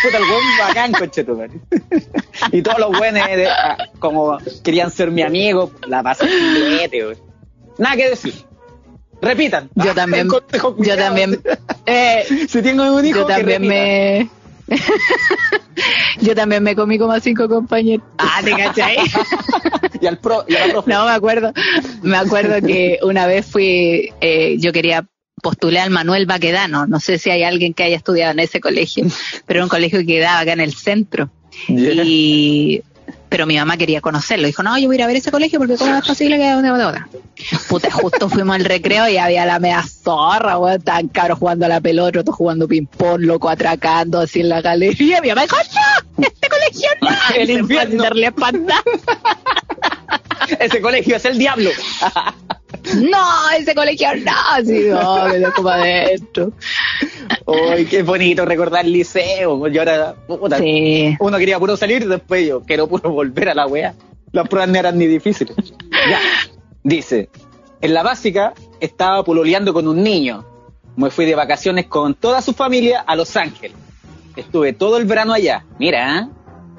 Puta, 0.02 0.16
el 0.18 0.24
weón 0.24 0.42
bacán, 0.58 0.92
conchetumare. 0.92 1.52
y 2.52 2.62
todos 2.62 2.78
los 2.78 3.00
de- 3.00 3.48
ah, 3.48 3.76
como 3.98 4.38
querían 4.64 4.90
ser 4.90 5.10
mi 5.10 5.22
amigo, 5.22 5.70
la 5.86 6.02
pasé 6.02 6.26
filete. 6.26 7.16
Nada 7.78 7.96
que 7.96 8.10
decir. 8.10 8.34
Repitan. 9.22 9.68
Yo 9.74 9.90
Ah, 9.90 9.94
también, 9.94 10.28
yo 10.78 10.96
también, 10.96 11.40
eh, 11.86 12.24
Si 12.48 12.62
tengo 12.62 12.90
un 12.94 13.04
hijo, 13.04 13.20
yo 13.20 13.26
también 13.26 13.66
me, 13.66 14.30
yo 16.20 16.34
también 16.34 16.62
me 16.62 16.74
comí 16.74 16.98
como 16.98 17.12
a 17.12 17.20
cinco 17.20 17.48
compañeros. 17.48 18.04
Ah, 18.18 18.40
¿te 18.42 18.52
cachai? 18.52 18.96
Y 20.00 20.06
al 20.06 20.18
pro, 20.18 20.44
y 20.48 20.56
a 20.56 20.66
la 20.66 20.72
profe. 20.72 20.90
No, 20.90 21.04
me 21.04 21.10
acuerdo, 21.12 21.52
me 22.02 22.16
acuerdo 22.16 22.66
que 22.66 22.98
una 23.02 23.26
vez 23.26 23.44
fui, 23.46 24.10
eh, 24.22 24.56
yo 24.58 24.72
quería 24.72 25.06
postular 25.42 25.84
al 25.84 25.90
Manuel 25.90 26.26
Baquedano, 26.26 26.86
no 26.86 27.00
sé 27.00 27.18
si 27.18 27.30
hay 27.30 27.42
alguien 27.42 27.74
que 27.74 27.84
haya 27.84 27.96
estudiado 27.96 28.32
en 28.32 28.40
ese 28.40 28.60
colegio, 28.60 29.06
pero 29.46 29.58
era 29.58 29.64
un 29.64 29.70
colegio 29.70 30.00
que 30.00 30.06
quedaba 30.06 30.40
acá 30.40 30.52
en 30.52 30.60
el 30.60 30.74
centro. 30.74 31.30
Y 31.68 32.82
pero 33.30 33.46
mi 33.46 33.56
mamá 33.56 33.76
quería 33.76 34.00
conocerlo. 34.00 34.46
Dijo, 34.46 34.62
no, 34.62 34.76
yo 34.76 34.88
voy 34.88 34.96
a 34.96 34.98
ir 34.98 35.02
a 35.04 35.06
ver 35.06 35.16
ese 35.16 35.30
colegio 35.30 35.58
porque 35.60 35.76
cómo 35.76 35.94
es 35.94 36.04
posible 36.04 36.36
que 36.36 36.54
una 36.54 36.88
otra. 36.88 37.08
Puta, 37.68 37.90
justo 37.90 38.28
fuimos 38.28 38.56
al 38.56 38.64
recreo 38.64 39.08
y 39.08 39.18
había 39.18 39.46
la 39.46 39.60
media 39.60 39.84
zorra, 39.84 40.58
weón, 40.58 40.82
tan 40.82 41.08
cabros 41.08 41.38
jugando 41.38 41.64
a 41.66 41.68
la 41.68 41.80
pelota, 41.80 42.20
otros 42.20 42.36
jugando 42.36 42.66
ping-pong, 42.66 43.20
loco, 43.20 43.48
atracando 43.48 44.18
así 44.20 44.40
en 44.40 44.48
la 44.48 44.60
galería. 44.60 45.20
Mi 45.22 45.28
mamá 45.28 45.42
dijo, 45.42 45.56
no, 46.18 46.26
este 46.26 46.48
colegio 46.48 46.88
no. 47.00 47.08
El 47.36 47.50
infierno. 47.50 48.04
Ese 50.58 50.80
colegio 50.80 51.16
es 51.16 51.24
el 51.24 51.38
diablo. 51.38 51.70
No, 52.94 53.50
ese 53.58 53.74
colegio 53.74 54.08
no. 54.24 54.32
Así, 54.52 54.86
no, 54.88 55.26
me 55.28 55.38
dejó 55.38 55.62
para 55.62 55.82
adentro. 55.82 56.52
Uy, 57.46 57.84
qué 57.84 58.02
bonito 58.02 58.44
recordar 58.46 58.86
el 58.86 58.92
liceo. 58.92 59.68
Y 59.68 59.78
ahora, 59.78 60.14
puta, 60.26 60.56
Sí. 60.58 61.14
uno 61.20 61.36
quería 61.38 61.58
puro 61.58 61.76
salir, 61.76 62.08
después 62.08 62.48
yo 62.48 62.62
quiero 62.62 62.88
puro 62.88 63.10
volver 63.10 63.50
a 63.50 63.54
la 63.54 63.66
wea. 63.66 63.94
Las 64.32 64.48
pruebas 64.48 64.70
no 64.70 64.78
eran 64.78 64.96
ni 64.96 65.06
difíciles. 65.06 65.56
Ya. 65.90 66.20
Dice, 66.82 67.28
en 67.82 67.92
la 67.92 68.02
básica 68.02 68.54
estaba 68.80 69.22
pololeando 69.24 69.74
con 69.74 69.86
un 69.86 70.02
niño. 70.02 70.46
Me 70.96 71.10
fui 71.10 71.26
de 71.26 71.34
vacaciones 71.34 71.86
con 71.86 72.14
toda 72.14 72.40
su 72.40 72.54
familia 72.54 73.00
a 73.06 73.14
Los 73.14 73.36
Ángeles. 73.36 73.76
Estuve 74.36 74.72
todo 74.72 74.96
el 74.96 75.04
verano 75.04 75.34
allá. 75.34 75.66
Mira, 75.78 76.18
¿eh? 76.20 76.28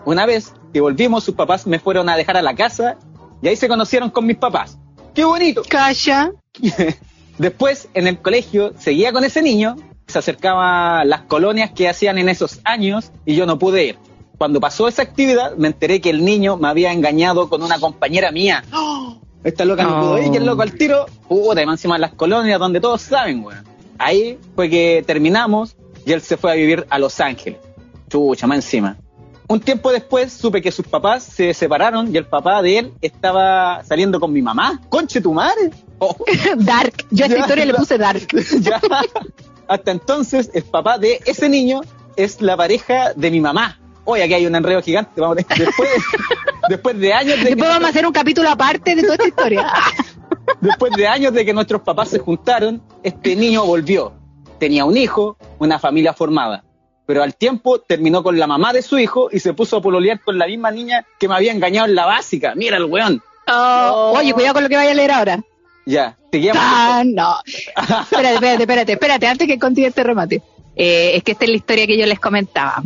Una 0.05 0.25
vez 0.25 0.53
que 0.73 0.81
volvimos, 0.81 1.23
sus 1.23 1.35
papás 1.35 1.67
me 1.67 1.79
fueron 1.79 2.09
a 2.09 2.15
dejar 2.15 2.37
a 2.37 2.41
la 2.41 2.55
casa 2.55 2.97
y 3.41 3.47
ahí 3.47 3.55
se 3.55 3.67
conocieron 3.67 4.09
con 4.09 4.25
mis 4.25 4.37
papás. 4.37 4.77
¡Qué 5.13 5.23
bonito! 5.23 5.63
Calla. 5.67 6.31
Después, 7.37 7.89
en 7.93 8.07
el 8.07 8.19
colegio, 8.21 8.73
seguía 8.77 9.11
con 9.11 9.23
ese 9.23 9.41
niño, 9.41 9.75
se 10.07 10.19
acercaba 10.19 10.99
a 10.99 11.05
las 11.05 11.21
colonias 11.21 11.71
que 11.71 11.89
hacían 11.89 12.17
en 12.17 12.29
esos 12.29 12.59
años 12.63 13.11
y 13.25 13.35
yo 13.35 13.45
no 13.45 13.57
pude 13.57 13.85
ir. 13.85 13.97
Cuando 14.37 14.59
pasó 14.59 14.87
esa 14.87 15.01
actividad, 15.03 15.55
me 15.57 15.67
enteré 15.67 16.01
que 16.01 16.09
el 16.09 16.23
niño 16.25 16.57
me 16.57 16.67
había 16.67 16.91
engañado 16.91 17.49
con 17.49 17.63
una 17.63 17.79
compañera 17.79 18.31
mía. 18.31 18.63
Esta 19.43 19.65
loca 19.65 19.83
no, 19.83 19.89
No. 19.89 20.01
pudo 20.01 20.17
ir, 20.19 20.31
y 20.33 20.37
el 20.37 20.45
loco 20.45 20.61
al 20.61 20.73
tiro, 20.73 21.07
puta, 21.27 21.61
y 21.63 21.65
más 21.65 21.73
encima 21.79 21.95
en 21.95 22.01
las 22.01 22.13
colonias 22.13 22.59
donde 22.59 22.79
todos 22.79 23.01
saben, 23.01 23.43
weón. 23.43 23.63
Ahí 23.97 24.37
fue 24.55 24.69
que 24.69 25.03
terminamos 25.05 25.75
y 26.05 26.11
él 26.11 26.21
se 26.21 26.37
fue 26.37 26.51
a 26.51 26.55
vivir 26.55 26.85
a 26.89 26.99
Los 26.99 27.19
Ángeles. 27.19 27.59
Chucha, 28.09 28.45
más 28.45 28.57
encima. 28.57 28.97
Un 29.51 29.59
tiempo 29.59 29.91
después 29.91 30.31
supe 30.31 30.61
que 30.61 30.71
sus 30.71 30.87
papás 30.87 31.23
se 31.23 31.53
separaron 31.53 32.09
y 32.09 32.15
el 32.15 32.25
papá 32.25 32.61
de 32.61 32.77
él 32.77 32.93
estaba 33.01 33.83
saliendo 33.83 34.17
con 34.17 34.31
mi 34.31 34.41
mamá. 34.41 34.79
¡Conche 34.87 35.19
tu 35.19 35.33
madre! 35.33 35.71
Oh. 35.99 36.15
Dark. 36.55 37.05
Yo 37.09 37.25
a 37.25 37.27
esta 37.27 37.35
Ya, 37.35 37.41
historia 37.41 37.65
le 37.65 37.73
puse 37.73 37.97
Dark. 37.97 38.27
Ya. 38.61 38.79
Hasta 39.67 39.91
entonces, 39.91 40.51
el 40.53 40.63
papá 40.63 40.97
de 40.97 41.19
ese 41.25 41.49
niño 41.49 41.81
es 42.15 42.41
la 42.41 42.55
pareja 42.55 43.11
de 43.13 43.29
mi 43.29 43.41
mamá. 43.41 43.77
Hoy 44.05 44.21
aquí 44.21 44.35
hay 44.35 44.45
un 44.45 44.55
enredo 44.55 44.81
gigante. 44.81 45.19
Vamos 45.19 45.35
después, 45.35 45.67
después 46.69 46.97
de 46.97 47.11
años 47.11 47.35
de 47.39 47.43
que 47.43 47.49
Después 47.49 47.69
vamos 47.71 47.87
a 47.87 47.89
hacer 47.89 48.07
un 48.07 48.13
capítulo 48.13 48.49
aparte 48.49 48.95
de 48.95 49.01
toda 49.01 49.15
esta 49.15 49.27
historia. 49.27 49.67
Después 50.61 50.93
de 50.95 51.07
años 51.07 51.33
de 51.33 51.43
que 51.43 51.53
nuestros 51.53 51.81
papás 51.81 52.07
se 52.07 52.19
juntaron, 52.19 52.81
este 53.03 53.35
niño 53.35 53.65
volvió. 53.65 54.13
Tenía 54.59 54.85
un 54.85 54.95
hijo, 54.95 55.35
una 55.59 55.77
familia 55.77 56.13
formada. 56.13 56.63
Pero 57.05 57.23
al 57.23 57.35
tiempo 57.35 57.79
terminó 57.79 58.23
con 58.23 58.37
la 58.37 58.47
mamá 58.47 58.73
de 58.73 58.81
su 58.81 58.97
hijo 58.97 59.29
y 59.31 59.39
se 59.39 59.53
puso 59.53 59.77
a 59.77 59.81
pololear 59.81 60.21
con 60.21 60.37
la 60.37 60.47
misma 60.47 60.71
niña 60.71 61.05
que 61.19 61.27
me 61.27 61.35
había 61.35 61.51
engañado 61.51 61.87
en 61.87 61.95
la 61.95 62.05
básica. 62.05 62.53
Mira 62.55 62.77
el 62.77 62.85
weón. 62.85 63.21
Oh, 63.47 64.13
Oye, 64.15 64.33
cuidado 64.33 64.55
con 64.55 64.63
lo 64.63 64.69
que 64.69 64.75
vaya 64.75 64.91
a 64.91 64.93
leer 64.93 65.11
ahora. 65.11 65.43
Ya, 65.85 66.17
seguíamos. 66.31 66.61
Ah, 66.63 67.03
no. 67.05 67.35
Espérate, 67.45 68.35
espérate, 68.35 68.63
espérate, 68.63 68.91
espérate, 68.93 69.27
antes 69.27 69.47
que 69.47 69.59
continúe 69.59 69.87
este 69.87 70.03
remate. 70.03 70.41
Eh, 70.75 71.15
es 71.15 71.23
que 71.23 71.33
esta 71.33 71.45
es 71.45 71.51
la 71.51 71.57
historia 71.57 71.87
que 71.87 71.97
yo 71.97 72.05
les 72.05 72.19
comentaba. 72.19 72.81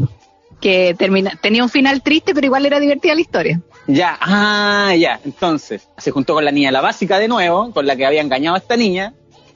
Que 0.62 0.96
termina, 0.98 1.38
tenía 1.42 1.62
un 1.62 1.70
final 1.70 2.02
triste, 2.02 2.34
pero 2.34 2.46
igual 2.46 2.66
era 2.66 2.80
divertida 2.80 3.14
la 3.14 3.22
historia. 3.22 3.62
Ya, 3.88 4.18
ah, 4.20 4.96
ya. 4.98 5.20
Entonces, 5.24 5.88
se 5.98 6.12
juntó 6.12 6.34
con 6.34 6.46
la 6.46 6.52
niña 6.52 6.72
la 6.72 6.82
básica 6.82 7.20
de 7.20 7.28
nuevo, 7.28 7.72
con 7.72 7.86
la 7.86 7.96
que 7.96 8.06
había 8.06 8.22
engañado 8.22 8.56
a 8.56 8.60
esta 8.60 8.78
niña, 8.78 9.14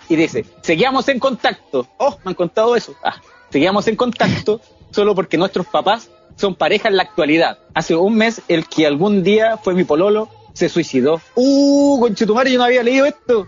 y 0.09 0.15
dice, 0.15 0.45
seguíamos 0.61 1.07
en 1.07 1.19
contacto. 1.19 1.87
Oh, 1.97 2.17
me 2.23 2.31
han 2.31 2.35
contado 2.35 2.75
eso. 2.75 2.93
Ah, 3.03 3.15
seguíamos 3.51 3.87
en 3.87 3.95
contacto 3.95 4.59
solo 4.91 5.15
porque 5.15 5.37
nuestros 5.37 5.65
papás 5.67 6.09
son 6.35 6.55
pareja 6.55 6.87
en 6.89 6.97
la 6.97 7.03
actualidad. 7.03 7.57
Hace 7.73 7.95
un 7.95 8.15
mes, 8.15 8.41
el 8.47 8.67
que 8.67 8.87
algún 8.87 9.23
día 9.23 9.57
fue 9.57 9.73
mi 9.73 9.83
pololo 9.83 10.29
se 10.53 10.69
suicidó. 10.69 11.21
Uh, 11.35 11.99
conchetumare, 11.99 12.51
yo 12.51 12.57
no 12.57 12.63
había 12.65 12.83
leído 12.83 13.05
esto. 13.05 13.47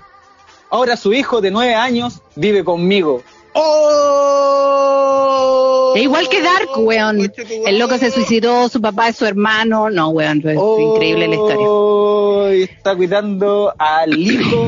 Ahora 0.70 0.96
su 0.98 1.12
hijo 1.14 1.42
de 1.42 1.52
nueve 1.52 1.74
años 1.76 2.22
vive 2.36 2.64
conmigo. 2.64 3.22
¡Oh! 4.62 5.94
Es 5.96 6.04
igual 6.04 6.30
que 6.30 6.42
Dark, 6.42 6.70
weón. 6.78 7.18
Conchetumare. 7.18 7.70
El 7.70 7.80
loco 7.80 7.98
se 7.98 8.12
suicidó, 8.12 8.70
su 8.70 8.80
papá 8.82 9.10
es 9.10 9.18
su 9.18 9.26
hermano. 9.26 9.90
No, 9.90 10.10
weón, 10.10 10.42
es 10.48 10.58
Oh, 10.60 10.94
increíble 10.96 11.28
la 11.28 11.36
historia. 11.36 12.64
está 12.64 12.96
cuidando 12.96 13.74
al 13.78 14.18
hijo 14.18 14.68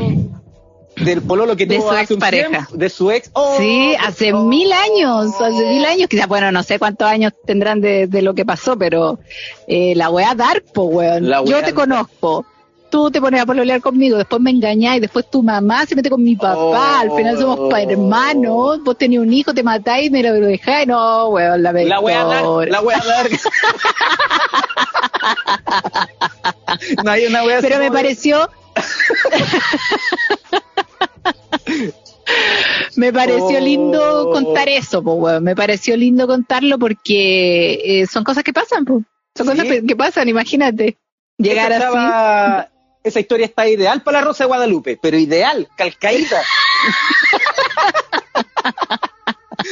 del 0.97 1.21
pololo 1.21 1.55
que 1.55 1.65
De 1.65 1.77
tuvo 1.77 1.89
su 1.89 1.95
hace 1.95 2.13
expareja. 2.13 2.49
tiempo, 2.49 2.75
de 2.77 2.89
su 2.89 3.11
ex. 3.11 3.29
Oh, 3.33 3.55
Sí, 3.57 3.95
hace 3.99 4.33
oh. 4.33 4.43
mil 4.43 4.71
años, 4.71 5.33
hace 5.41 5.65
mil 5.65 5.85
años, 5.85 6.07
quizás, 6.07 6.27
bueno, 6.27 6.51
no 6.51 6.61
sé 6.63 6.77
cuántos 6.79 7.07
años 7.07 7.33
tendrán 7.45 7.81
de, 7.81 8.07
de 8.07 8.21
lo 8.21 8.33
que 8.35 8.45
pasó, 8.45 8.77
pero 8.77 9.19
eh, 9.67 9.93
la 9.95 10.09
weá 10.09 10.35
Dark, 10.35 10.65
po, 10.73 10.83
weón. 10.83 11.29
La 11.29 11.37
Yo 11.37 11.43
weá 11.45 11.55
te 11.65 11.71
Dark. 11.71 11.75
conozco, 11.75 12.45
tú 12.91 13.09
te 13.09 13.19
pones 13.19 13.41
a 13.41 13.45
pololear 13.47 13.81
conmigo, 13.81 14.17
después 14.17 14.39
me 14.39 14.51
engañás 14.51 14.97
y 14.97 14.99
después 14.99 15.27
tu 15.31 15.41
mamá 15.41 15.83
se 15.87 15.95
mete 15.95 16.11
con 16.11 16.23
mi 16.23 16.35
papá, 16.35 16.55
Oh. 16.59 16.75
al 16.75 17.11
final 17.15 17.39
somos 17.39 17.71
pa- 17.71 17.81
hermanos, 17.81 18.83
vos 18.83 18.95
tenés 18.95 19.17
un 19.19 19.33
hijo, 19.33 19.51
te 19.51 19.63
matáis 19.63 20.11
me 20.11 20.21
lo 20.21 20.31
dejáis, 20.33 20.85
no, 20.87 21.29
weón, 21.29 21.63
la 21.63 21.73
La 21.73 21.99
wea 21.99 22.23
dar, 22.23 22.41
historia. 22.43 22.71
la 22.71 22.81
wea 22.81 23.01
dar. 23.03 23.29
no 27.03 27.11
hay 27.11 27.25
una 27.25 27.43
wea 27.43 27.59
Pero 27.61 27.79
me 27.79 27.91
pareció... 27.91 28.47
Me 32.95 33.11
pareció 33.11 33.57
Oh. 33.57 33.61
lindo 33.61 34.29
contar 34.31 34.69
eso, 34.69 35.03
po, 35.03 35.13
weón. 35.15 35.43
Me 35.43 35.55
pareció 35.55 35.97
lindo 35.97 36.27
contarlo 36.27 36.77
porque 36.79 38.01
eh, 38.01 38.07
son 38.07 38.23
cosas 38.23 38.43
que 38.43 38.53
pasan, 38.53 38.85
po. 38.85 39.01
Son 39.35 39.47
Sí. 39.47 39.51
cosas 39.57 39.67
que- 39.87 39.95
pasan, 39.95 40.29
imagínate. 40.29 40.97
Llegar 41.37 41.71
esa 41.71 42.59
así. 42.59 42.67
Esa 43.03 43.19
historia 43.19 43.45
está 43.47 43.67
ideal 43.67 44.01
para 44.03 44.19
la 44.19 44.25
Rosa 44.25 44.43
de 44.45 44.47
Guadalupe, 44.47 44.97
pero 45.01 45.17
ideal, 45.17 45.67
calcaíta. 45.75 46.41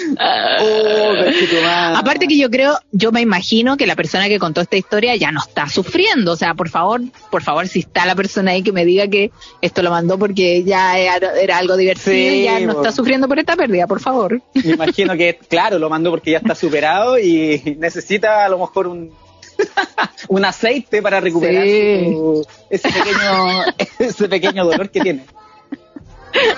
oh. 0.62 1.98
Aparte 1.98 2.28
que 2.28 2.38
yo 2.38 2.50
creo, 2.50 2.78
yo 2.92 3.12
me 3.12 3.22
imagino 3.22 3.78
que 3.78 3.86
la 3.88 3.96
persona 3.96 4.28
que 4.28 4.40
contó 4.40 4.62
esta 4.62 4.78
historia 4.78 5.16
ya 5.16 5.32
no 5.32 5.40
está 5.42 5.68
sufriendo. 5.68 6.32
O 6.34 6.36
sea, 6.36 6.54
por 6.54 6.70
favor, 6.70 7.02
por 7.30 7.42
favor, 7.44 7.68
si 7.68 7.80
está 7.80 8.06
la 8.06 8.16
persona 8.16 8.52
ahí 8.52 8.64
que 8.64 8.72
me 8.72 8.86
diga 8.86 9.08
que 9.08 9.32
esto 9.62 9.82
lo 9.84 9.92
mandó 9.92 10.18
porque 10.18 10.64
ya 10.64 10.98
era, 10.98 11.40
era 11.40 11.58
algo 11.58 11.78
divertido 11.78 12.12
Sí, 12.16 12.40
y 12.42 12.44
ya 12.46 12.60
no 12.62 12.74
está 12.74 12.92
sufriendo 12.92 13.28
por 13.28 13.40
esta 13.40 13.56
pérdida, 13.56 13.88
por 13.88 14.00
favor. 14.00 14.42
Me 14.54 14.72
imagino 14.72 15.16
que, 15.16 15.38
claro, 15.48 15.78
lo 15.80 15.90
mandó 15.90 16.10
porque 16.12 16.32
ya 16.32 16.38
está 16.38 16.56
superado 16.56 17.20
y 17.20 17.76
necesita 17.80 18.46
a 18.46 18.50
lo 18.50 18.60
mejor 18.60 18.88
un, 18.88 19.12
un 20.30 20.46
aceite 20.46 21.02
para 21.02 21.20
recuperar 21.20 21.64
Sí. 21.66 22.06
su- 22.14 22.46
ese, 22.70 22.90
pequeño, 22.90 23.64
ese 24.00 24.28
pequeño 24.30 24.66
dolor 24.66 24.90
que 24.90 25.00
tiene. 25.02 25.26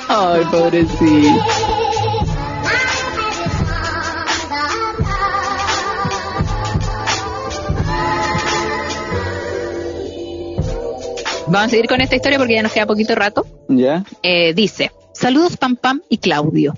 Ay, 0.07 0.43
pobrecito. 0.51 1.39
Vamos 11.53 11.67
a 11.67 11.69
seguir 11.69 11.87
con 11.87 12.01
esta 12.01 12.15
historia 12.15 12.39
porque 12.39 12.55
ya 12.55 12.63
nos 12.63 12.71
queda 12.71 12.87
poquito 12.87 13.13
rato. 13.13 13.45
¿Ya? 13.69 14.03
Eh, 14.23 14.55
dice, 14.55 14.91
saludos 15.13 15.55
Pam 15.55 15.75
Pam 15.75 16.01
y 16.09 16.17
Claudio. 16.17 16.73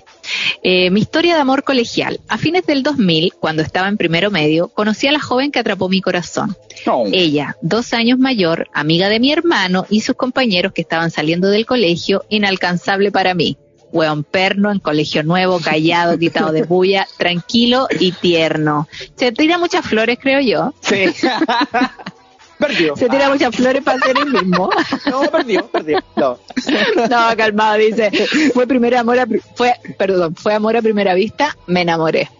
Eh, 0.62 0.90
mi 0.90 1.00
historia 1.00 1.34
de 1.34 1.40
amor 1.40 1.64
colegial. 1.64 2.20
A 2.28 2.36
fines 2.36 2.66
del 2.66 2.82
2000, 2.82 3.32
cuando 3.40 3.62
estaba 3.62 3.88
en 3.88 3.96
primero 3.96 4.30
medio, 4.30 4.68
conocí 4.68 5.06
a 5.06 5.12
la 5.12 5.18
joven 5.18 5.50
que 5.50 5.60
atrapó 5.60 5.88
mi 5.88 6.02
corazón. 6.02 6.54
No. 6.84 7.04
Ella, 7.10 7.56
dos 7.62 7.94
años 7.94 8.18
mayor, 8.18 8.68
amiga 8.74 9.08
de 9.08 9.18
mi 9.18 9.32
hermano 9.32 9.86
y 9.88 10.02
sus 10.02 10.14
compañeros 10.14 10.74
que 10.74 10.82
estaban 10.82 11.10
saliendo 11.10 11.48
del 11.48 11.64
colegio, 11.64 12.26
inalcanzable 12.28 13.10
para 13.10 13.32
mí. 13.32 13.56
Hueón 13.92 14.24
perno, 14.24 14.70
en 14.70 14.78
colegio 14.78 15.22
nuevo, 15.22 15.58
callado, 15.58 16.18
quitado 16.18 16.52
de 16.52 16.64
bulla, 16.64 17.08
tranquilo 17.16 17.88
y 17.98 18.12
tierno. 18.12 18.88
Se 19.14 19.32
tira 19.32 19.56
muchas 19.56 19.86
flores, 19.86 20.18
creo 20.20 20.40
yo. 20.40 20.74
Sí. 20.82 21.06
perdió. 22.58 22.96
Se 22.96 23.08
tira 23.08 23.30
muchas 23.30 23.54
flores 23.54 23.82
para 23.82 23.98
ser 23.98 24.16
el 24.18 24.30
mismo. 24.30 24.70
No, 25.10 25.22
perdió, 25.30 25.66
perdió. 25.68 26.02
No. 26.16 26.38
No, 27.08 27.36
calmado, 27.36 27.76
dice. 27.76 28.10
Fue 28.52 28.66
primer 28.66 28.96
amor 28.96 29.18
a, 29.18 29.26
fue, 29.54 29.74
perdón, 29.98 30.34
fue 30.34 30.54
amor 30.54 30.76
a 30.76 30.82
primera 30.82 31.14
vista, 31.14 31.56
me 31.66 31.82
enamoré. 31.82 32.30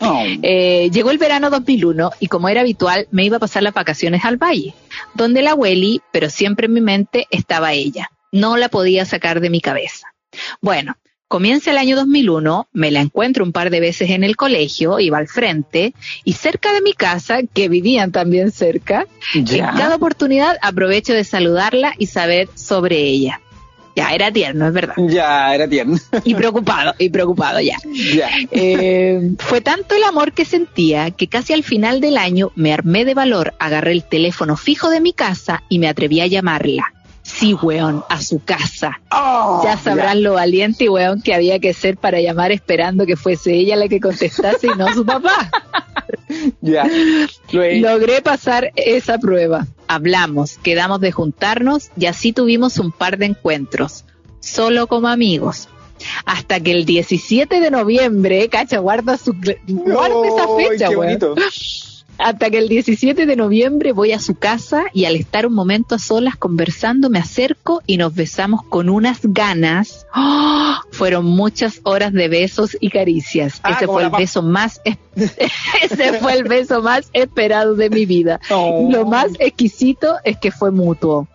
No. 0.00 0.20
Eh, 0.42 0.90
llegó 0.92 1.10
el 1.10 1.18
verano 1.18 1.50
2001 1.50 2.10
y 2.20 2.26
como 2.26 2.48
era 2.48 2.62
habitual, 2.62 3.06
me 3.10 3.24
iba 3.24 3.36
a 3.36 3.40
pasar 3.40 3.62
las 3.62 3.74
vacaciones 3.74 4.24
al 4.24 4.36
valle, 4.36 4.74
donde 5.14 5.42
la 5.42 5.52
abueli, 5.52 6.00
pero 6.10 6.28
siempre 6.30 6.66
en 6.66 6.72
mi 6.72 6.80
mente, 6.80 7.26
estaba 7.30 7.72
ella. 7.72 8.10
No 8.32 8.56
la 8.56 8.68
podía 8.68 9.04
sacar 9.04 9.40
de 9.40 9.50
mi 9.50 9.60
cabeza. 9.60 10.12
Bueno, 10.60 10.96
comienza 11.32 11.70
el 11.70 11.78
año 11.78 11.96
2001, 11.96 12.68
me 12.74 12.90
la 12.90 13.00
encuentro 13.00 13.42
un 13.42 13.52
par 13.52 13.70
de 13.70 13.80
veces 13.80 14.10
en 14.10 14.22
el 14.22 14.36
colegio, 14.36 15.00
iba 15.00 15.16
al 15.16 15.28
frente, 15.28 15.94
y 16.24 16.34
cerca 16.34 16.74
de 16.74 16.82
mi 16.82 16.92
casa, 16.92 17.40
que 17.50 17.70
vivían 17.70 18.12
también 18.12 18.52
cerca, 18.52 19.06
en 19.34 19.46
cada 19.46 19.96
oportunidad 19.96 20.58
aprovecho 20.60 21.14
de 21.14 21.24
saludarla 21.24 21.94
y 21.96 22.08
saber 22.08 22.50
sobre 22.54 22.98
ella. 22.98 23.40
Ya, 23.96 24.10
era 24.10 24.30
tierno, 24.30 24.66
es 24.66 24.74
verdad. 24.74 24.94
Ya, 24.98 25.54
era 25.54 25.66
tierno. 25.66 25.96
Y 26.22 26.34
preocupado, 26.34 26.94
y 26.98 27.08
preocupado 27.08 27.60
ya. 27.60 27.78
Ya. 28.14 28.28
Eh, 28.50 29.32
fue 29.38 29.62
tanto 29.62 29.94
el 29.94 30.04
amor 30.04 30.32
que 30.32 30.44
sentía 30.44 31.12
que 31.12 31.28
casi 31.28 31.54
al 31.54 31.62
final 31.62 32.02
del 32.02 32.18
año 32.18 32.52
me 32.56 32.74
armé 32.74 33.06
de 33.06 33.14
valor, 33.14 33.54
agarré 33.58 33.92
el 33.92 34.04
teléfono 34.04 34.58
fijo 34.58 34.90
de 34.90 35.00
mi 35.00 35.14
casa 35.14 35.62
y 35.70 35.78
me 35.78 35.88
atreví 35.88 36.20
a 36.20 36.26
llamarla. 36.26 36.92
Sí, 37.42 37.54
weón, 37.54 38.04
a 38.08 38.22
su 38.22 38.38
casa. 38.38 39.00
Oh, 39.10 39.62
ya 39.64 39.76
sabrán 39.76 40.22
lo 40.22 40.34
valiente 40.34 40.84
y 40.84 40.88
weón 40.88 41.22
que 41.22 41.34
había 41.34 41.58
que 41.58 41.74
ser 41.74 41.96
para 41.96 42.20
llamar 42.20 42.52
esperando 42.52 43.04
que 43.04 43.16
fuese 43.16 43.52
ella 43.52 43.74
la 43.74 43.88
que 43.88 43.98
contestase 43.98 44.68
y 44.68 44.78
no 44.78 44.94
su 44.94 45.04
papá. 45.04 45.50
Ya. 46.60 46.88
Logré 47.52 48.22
pasar 48.22 48.72
esa 48.76 49.18
prueba. 49.18 49.66
Hablamos, 49.86 50.56
quedamos 50.58 51.00
de 51.00 51.12
juntarnos 51.12 51.90
y 51.96 52.06
así 52.06 52.32
tuvimos 52.32 52.78
un 52.78 52.90
par 52.92 53.18
de 53.18 53.26
encuentros, 53.26 54.04
solo 54.40 54.86
como 54.86 55.08
amigos. 55.08 55.68
Hasta 56.24 56.60
que 56.60 56.72
el 56.72 56.84
17 56.84 57.60
de 57.60 57.70
noviembre, 57.70 58.48
cacha, 58.48 58.78
guarda 58.78 59.18
su 59.18 59.34
guarda 59.66 60.26
esa 60.26 60.46
fecha, 60.56 60.88
qué 60.88 60.96
weón. 60.96 61.18
bonito. 61.18 61.34
Hasta 62.22 62.50
que 62.50 62.58
el 62.58 62.68
17 62.68 63.26
de 63.26 63.36
noviembre 63.36 63.92
voy 63.92 64.12
a 64.12 64.18
su 64.20 64.34
casa 64.36 64.84
y 64.92 65.04
al 65.06 65.16
estar 65.16 65.46
un 65.46 65.54
momento 65.54 65.94
a 65.96 65.98
solas 65.98 66.36
conversando 66.36 67.10
me 67.10 67.18
acerco 67.18 67.82
y 67.86 67.96
nos 67.96 68.14
besamos 68.14 68.62
con 68.64 68.88
unas 68.88 69.20
ganas. 69.22 70.06
¡Oh! 70.14 70.74
Fueron 70.92 71.24
muchas 71.26 71.80
horas 71.84 72.12
de 72.12 72.28
besos 72.28 72.76
y 72.80 72.90
caricias. 72.90 73.60
Ah, 73.62 73.72
Ese 73.72 73.86
fue 73.86 74.04
el 74.04 74.10
beso 74.10 74.42
más 74.42 74.80
es- 74.84 74.98
ese 75.82 76.12
fue 76.20 76.34
el 76.34 76.44
beso 76.44 76.80
más 76.82 77.08
esperado 77.12 77.74
de 77.74 77.90
mi 77.90 78.06
vida. 78.06 78.40
Oh. 78.50 78.88
Lo 78.90 79.04
más 79.04 79.32
exquisito 79.38 80.16
es 80.24 80.36
que 80.38 80.50
fue 80.50 80.70
mutuo. 80.70 81.26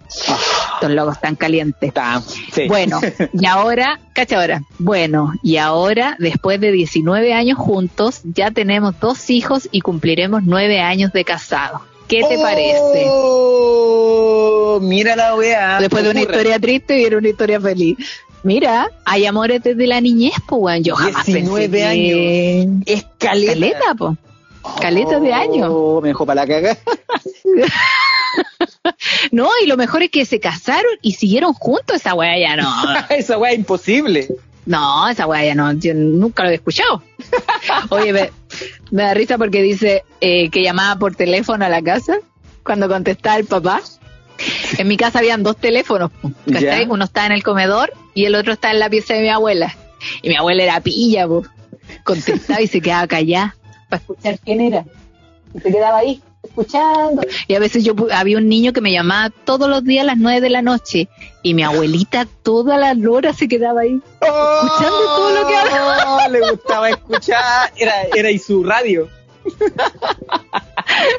Estos 0.82 0.92
locos 0.92 1.16
están 1.16 1.36
calientes. 1.36 1.94
Sí. 2.54 2.68
Bueno, 2.68 3.00
y 3.34 3.46
ahora, 3.46 4.00
cacha 4.14 4.38
ahora, 4.40 4.62
bueno, 4.80 5.34
y 5.44 5.58
ahora, 5.58 6.16
después 6.20 6.60
de 6.60 6.72
19 6.72 7.34
años 7.34 7.58
juntos, 7.58 8.22
ya 8.24 8.52
tenemos 8.52 9.00
dos 9.00 9.30
hijos 9.30 9.68
y 9.72 9.82
cumpliremos 9.82 10.44
nueve 10.44 10.80
años 10.80 11.12
de 11.14 11.24
casado. 11.26 11.82
¿Qué 12.08 12.22
te 12.30 12.38
parece? 12.38 13.06
Oh, 13.10 14.80
Mira 14.82 15.16
la 15.16 15.36
weá. 15.36 15.80
Después 15.80 16.04
de 16.04 16.12
una 16.12 16.22
Ocurre. 16.22 16.36
historia 16.38 16.60
triste 16.60 16.96
viene 16.96 17.16
una 17.18 17.30
historia 17.30 17.60
feliz. 17.60 17.98
Mira, 18.44 18.88
hay 19.04 19.26
amores 19.26 19.62
desde 19.64 19.88
la 19.88 20.00
niñez, 20.00 20.34
pues. 20.48 20.82
Yo 20.84 20.96
jamás 20.96 21.26
19 21.26 21.68
pensé 21.70 21.78
que- 21.78 22.62
años. 22.64 22.84
Escaleta. 22.86 23.54
Caleta, 23.54 23.96
pues. 23.98 24.18
Caleta 24.82 25.20
de 25.20 25.34
años. 25.34 25.70
Oh, 25.72 26.02
me 26.02 26.10
dejó 26.10 26.26
para 26.26 26.42
la 26.42 26.48
caga. 26.48 26.78
No, 29.32 29.50
y 29.62 29.68
lo 29.68 29.78
mejor 29.78 30.04
es 30.04 30.12
que 30.12 30.26
se 30.26 30.40
casaron 30.40 30.92
y 31.02 31.14
siguieron 31.14 31.54
juntos. 31.54 31.98
Esa 31.98 32.14
weá 32.14 32.38
ya 32.40 32.56
no. 32.56 32.72
Esa 33.10 33.38
weá 33.38 33.52
es 33.52 33.60
imposible. 33.60 34.28
No, 34.66 35.08
esa 35.08 35.26
weá 35.28 35.46
ya 35.46 35.56
no, 35.56 35.72
yo 35.74 35.94
nunca 35.94 36.44
lo 36.44 36.50
he 36.50 36.56
escuchado. 36.56 37.02
Oye, 37.90 38.12
me, 38.12 38.32
me 38.92 39.04
da 39.04 39.14
risa 39.14 39.38
porque 39.38 39.62
dice 39.62 40.04
eh, 40.20 40.50
que 40.50 40.62
llamaba 40.62 41.00
por 41.00 41.16
teléfono 41.16 41.64
a 41.64 41.70
la 41.70 41.82
casa 41.82 42.18
cuando 42.64 42.90
contestaba 42.90 43.38
el 43.38 43.46
papá. 43.46 43.82
En 44.78 44.88
mi 44.90 44.98
casa 44.98 45.20
habían 45.20 45.42
dos 45.42 45.56
teléfonos. 45.56 46.12
Uno 46.46 47.06
estaba 47.06 47.28
en 47.28 47.32
el 47.32 47.44
comedor 47.44 47.94
y 48.14 48.26
el 48.26 48.36
otro 48.36 48.54
estaba 48.54 48.74
en 48.74 48.82
la 48.82 48.90
pieza 48.90 49.14
de 49.14 49.22
mi 49.22 49.30
abuela. 49.30 49.74
Y 50.22 50.30
mi 50.30 50.36
abuela 50.36 50.64
era 50.64 50.82
pilla, 50.82 51.28
po. 51.28 51.44
contestaba 52.04 52.62
y 52.62 52.68
se 52.68 52.82
quedaba 52.82 53.08
callada 53.08 53.57
para 53.90 54.00
escuchar 54.02 54.40
quién 54.40 54.62
era. 54.62 54.86
Y 55.54 55.60
se 55.60 55.72
quedaba 55.72 55.98
ahí, 56.00 56.22
escuchando. 56.44 57.22
Y 57.48 57.56
a 57.56 57.60
veces 57.60 57.84
yo 57.84 57.96
pu- 57.96 58.12
había 58.12 58.38
un 58.38 58.48
niño 58.50 58.74
que 58.74 58.82
me 58.82 58.92
llamaba 58.92 59.30
todos 59.46 59.70
los 59.70 59.84
días 59.84 60.04
a 60.04 60.08
las 60.08 60.18
nueve 60.18 60.42
de 60.42 60.50
la 60.50 60.62
noche 60.62 61.08
y 61.44 61.54
mi 61.54 61.64
abuelita 61.64 62.28
todas 62.44 62.80
las 62.80 62.98
horas 63.06 63.38
se 63.38 63.48
quedaba 63.48 63.82
ahí. 63.82 64.00
Escuchando 64.22 64.98
todo 65.16 65.42
lo 65.42 65.48
que 65.48 65.56
hablaba. 65.56 66.28
Le 66.28 66.52
gustaba 66.52 66.90
escuchar. 66.90 67.72
Era, 67.78 67.94
era 68.16 68.30
y 68.32 68.40
su 68.40 68.64
radio. 68.64 69.08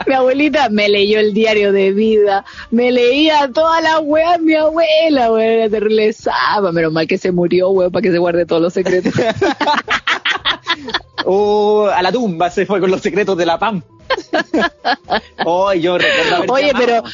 Mi 0.06 0.14
abuelita 0.14 0.68
me 0.70 0.88
leyó 0.88 1.18
el 1.20 1.32
diario 1.34 1.72
de 1.72 1.92
vida, 1.92 2.44
me 2.70 2.90
leía 2.90 3.50
todas 3.52 3.82
las 3.82 4.00
weas 4.02 4.40
mi 4.40 4.54
abuela, 4.54 5.30
weón, 5.30 5.40
era 5.42 5.68
terrible 5.68 6.12
saba, 6.12 6.72
menos 6.72 6.92
mal 6.92 7.06
que 7.06 7.18
se 7.18 7.30
murió, 7.32 7.70
weón, 7.70 7.92
para 7.92 8.02
que 8.02 8.10
se 8.10 8.18
guarde 8.18 8.46
todos 8.46 8.62
los 8.62 8.72
secretos. 8.72 9.12
Oh, 11.24 11.86
a 11.94 12.02
la 12.02 12.12
tumba 12.12 12.50
se 12.50 12.66
fue 12.66 12.80
con 12.80 12.90
los 12.90 13.00
secretos 13.00 13.36
de 13.36 13.46
la 13.46 13.58
PAM. 13.58 13.82
Oh, 15.44 15.72
yo 15.72 15.98
recuerdo 15.98 16.52
Oye, 16.52 16.72
llamado. 16.72 17.04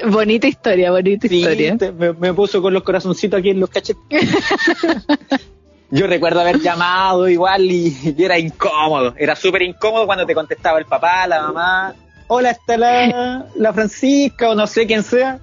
pero 0.00 0.10
bonita 0.10 0.46
historia, 0.46 0.90
bonita 0.90 1.28
Sí, 1.28 1.36
historia. 1.40 1.76
te- 1.78 1.92
me, 1.92 2.12
me 2.12 2.32
puso 2.34 2.60
con 2.62 2.72
los 2.74 2.82
corazoncitos 2.82 3.38
aquí 3.38 3.50
en 3.50 3.60
los 3.60 3.70
cachetes. 3.70 4.02
Yo 5.90 6.06
recuerdo 6.06 6.40
haber 6.40 6.60
llamado 6.60 7.28
igual 7.30 7.62
y, 7.64 7.96
y 8.18 8.22
era 8.22 8.38
incómodo. 8.38 9.14
Era 9.16 9.34
súper 9.34 9.62
incómodo 9.62 10.04
cuando 10.04 10.26
te 10.26 10.34
contestaba 10.34 10.78
el 10.78 10.84
papá, 10.84 11.26
la 11.26 11.40
mamá. 11.40 11.94
Hola, 12.26 12.50
está 12.50 12.76
la, 12.76 13.46
la 13.54 13.72
Francisca 13.72 14.50
o 14.50 14.54
no 14.54 14.66
sé 14.66 14.86
quién 14.86 15.02
sea. 15.02 15.38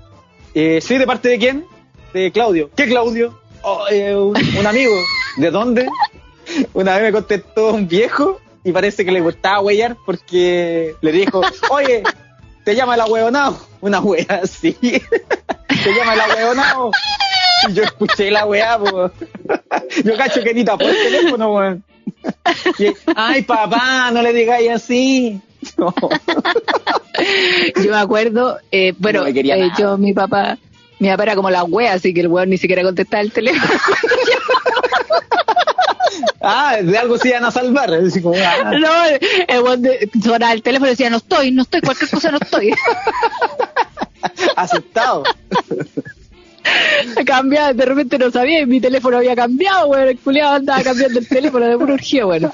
Eh, 0.53 0.81
¿Sí 0.81 0.99
de 0.99 1.07
parte 1.07 1.29
de 1.29 1.39
quién? 1.39 1.65
De 2.13 2.31
Claudio. 2.31 2.69
¿Qué 2.75 2.85
Claudio? 2.87 3.39
"Oh, 3.63 3.85
eh, 3.89 4.15
un, 4.15 4.35
un 4.59 4.67
amigo. 4.67 4.93
¿De 5.37 5.49
dónde? 5.49 5.87
Una 6.73 6.95
vez 6.95 7.03
me 7.03 7.11
contestó 7.11 7.73
un 7.73 7.87
viejo 7.87 8.39
y 8.63 8.71
parece 8.71 9.05
que 9.05 9.11
le 9.11 9.21
gustaba 9.21 9.61
huellar 9.61 9.95
porque 10.05 10.95
le 11.01 11.11
dijo, 11.11 11.41
oye, 11.69 12.03
te 12.63 12.75
llama 12.75 12.97
la 12.97 13.05
huevonao. 13.05 13.57
Una 13.81 13.99
wea 13.99 14.41
así. 14.43 14.73
te 14.81 15.93
llama 15.95 16.15
la 16.15 16.27
huevonao. 16.27 16.91
Y 17.69 17.73
yo 17.73 17.83
escuché 17.83 18.31
la 18.31 18.45
weá, 18.45 18.77
po. 18.79 19.11
Yo 20.03 20.17
cacho 20.17 20.43
que 20.43 20.53
ni 20.53 20.65
tapó 20.65 20.85
el 20.85 20.95
teléfono, 20.95 21.53
weón. 21.53 21.83
Ay, 23.15 23.43
papá, 23.43 24.11
no 24.11 24.21
le 24.21 24.33
digáis 24.33 24.71
así. 24.71 25.41
No. 25.77 25.91
Yo 27.83 27.89
me 27.89 27.97
acuerdo, 27.97 28.59
eh, 28.71 28.93
bueno, 28.99 29.21
No 29.21 29.27
eh, 29.27 29.71
yo, 29.75 29.97
mi 29.97 30.13
papá, 30.13 30.59
mi 30.99 31.09
papá 31.09 31.23
era 31.23 31.35
como 31.35 31.49
la 31.49 31.63
wea, 31.63 31.93
así 31.93 32.13
que 32.13 32.21
el 32.21 32.27
weón 32.27 32.51
ni 32.51 32.59
siquiera 32.59 32.83
contestaba 32.83 33.21
el 33.21 33.31
teléfono. 33.31 33.73
Ah, 36.41 36.77
de 36.81 36.97
algo 36.97 37.17
se 37.17 37.29
iban 37.29 37.45
a 37.45 37.51
salvar. 37.51 37.93
Así 37.93 38.21
como, 38.21 38.35
ah. 38.37 38.71
No, 38.79 39.05
el 39.07 40.23
sonaba 40.23 40.55
teléfono 40.57 40.87
y 40.87 40.91
decía, 40.91 41.09
no 41.09 41.17
estoy, 41.17 41.51
no 41.51 41.63
estoy, 41.63 41.81
cualquier 41.81 42.09
cosa 42.09 42.31
no 42.31 42.37
estoy. 42.41 42.73
asustado. 44.55 45.23
Cambiaba, 47.25 47.73
de 47.73 47.85
repente 47.85 48.17
no 48.17 48.31
sabía 48.31 48.61
y 48.61 48.65
mi 48.65 48.81
teléfono 48.81 49.17
había 49.17 49.35
cambiado, 49.35 49.87
bueno, 49.87 50.09
el 50.09 50.17
culiado 50.17 50.55
andaba 50.55 50.81
cambiando 50.81 51.19
el 51.19 51.27
teléfono 51.27 51.65
de 51.67 51.77
pura 51.77 51.93
urgía, 51.93 52.25
bueno. 52.25 52.49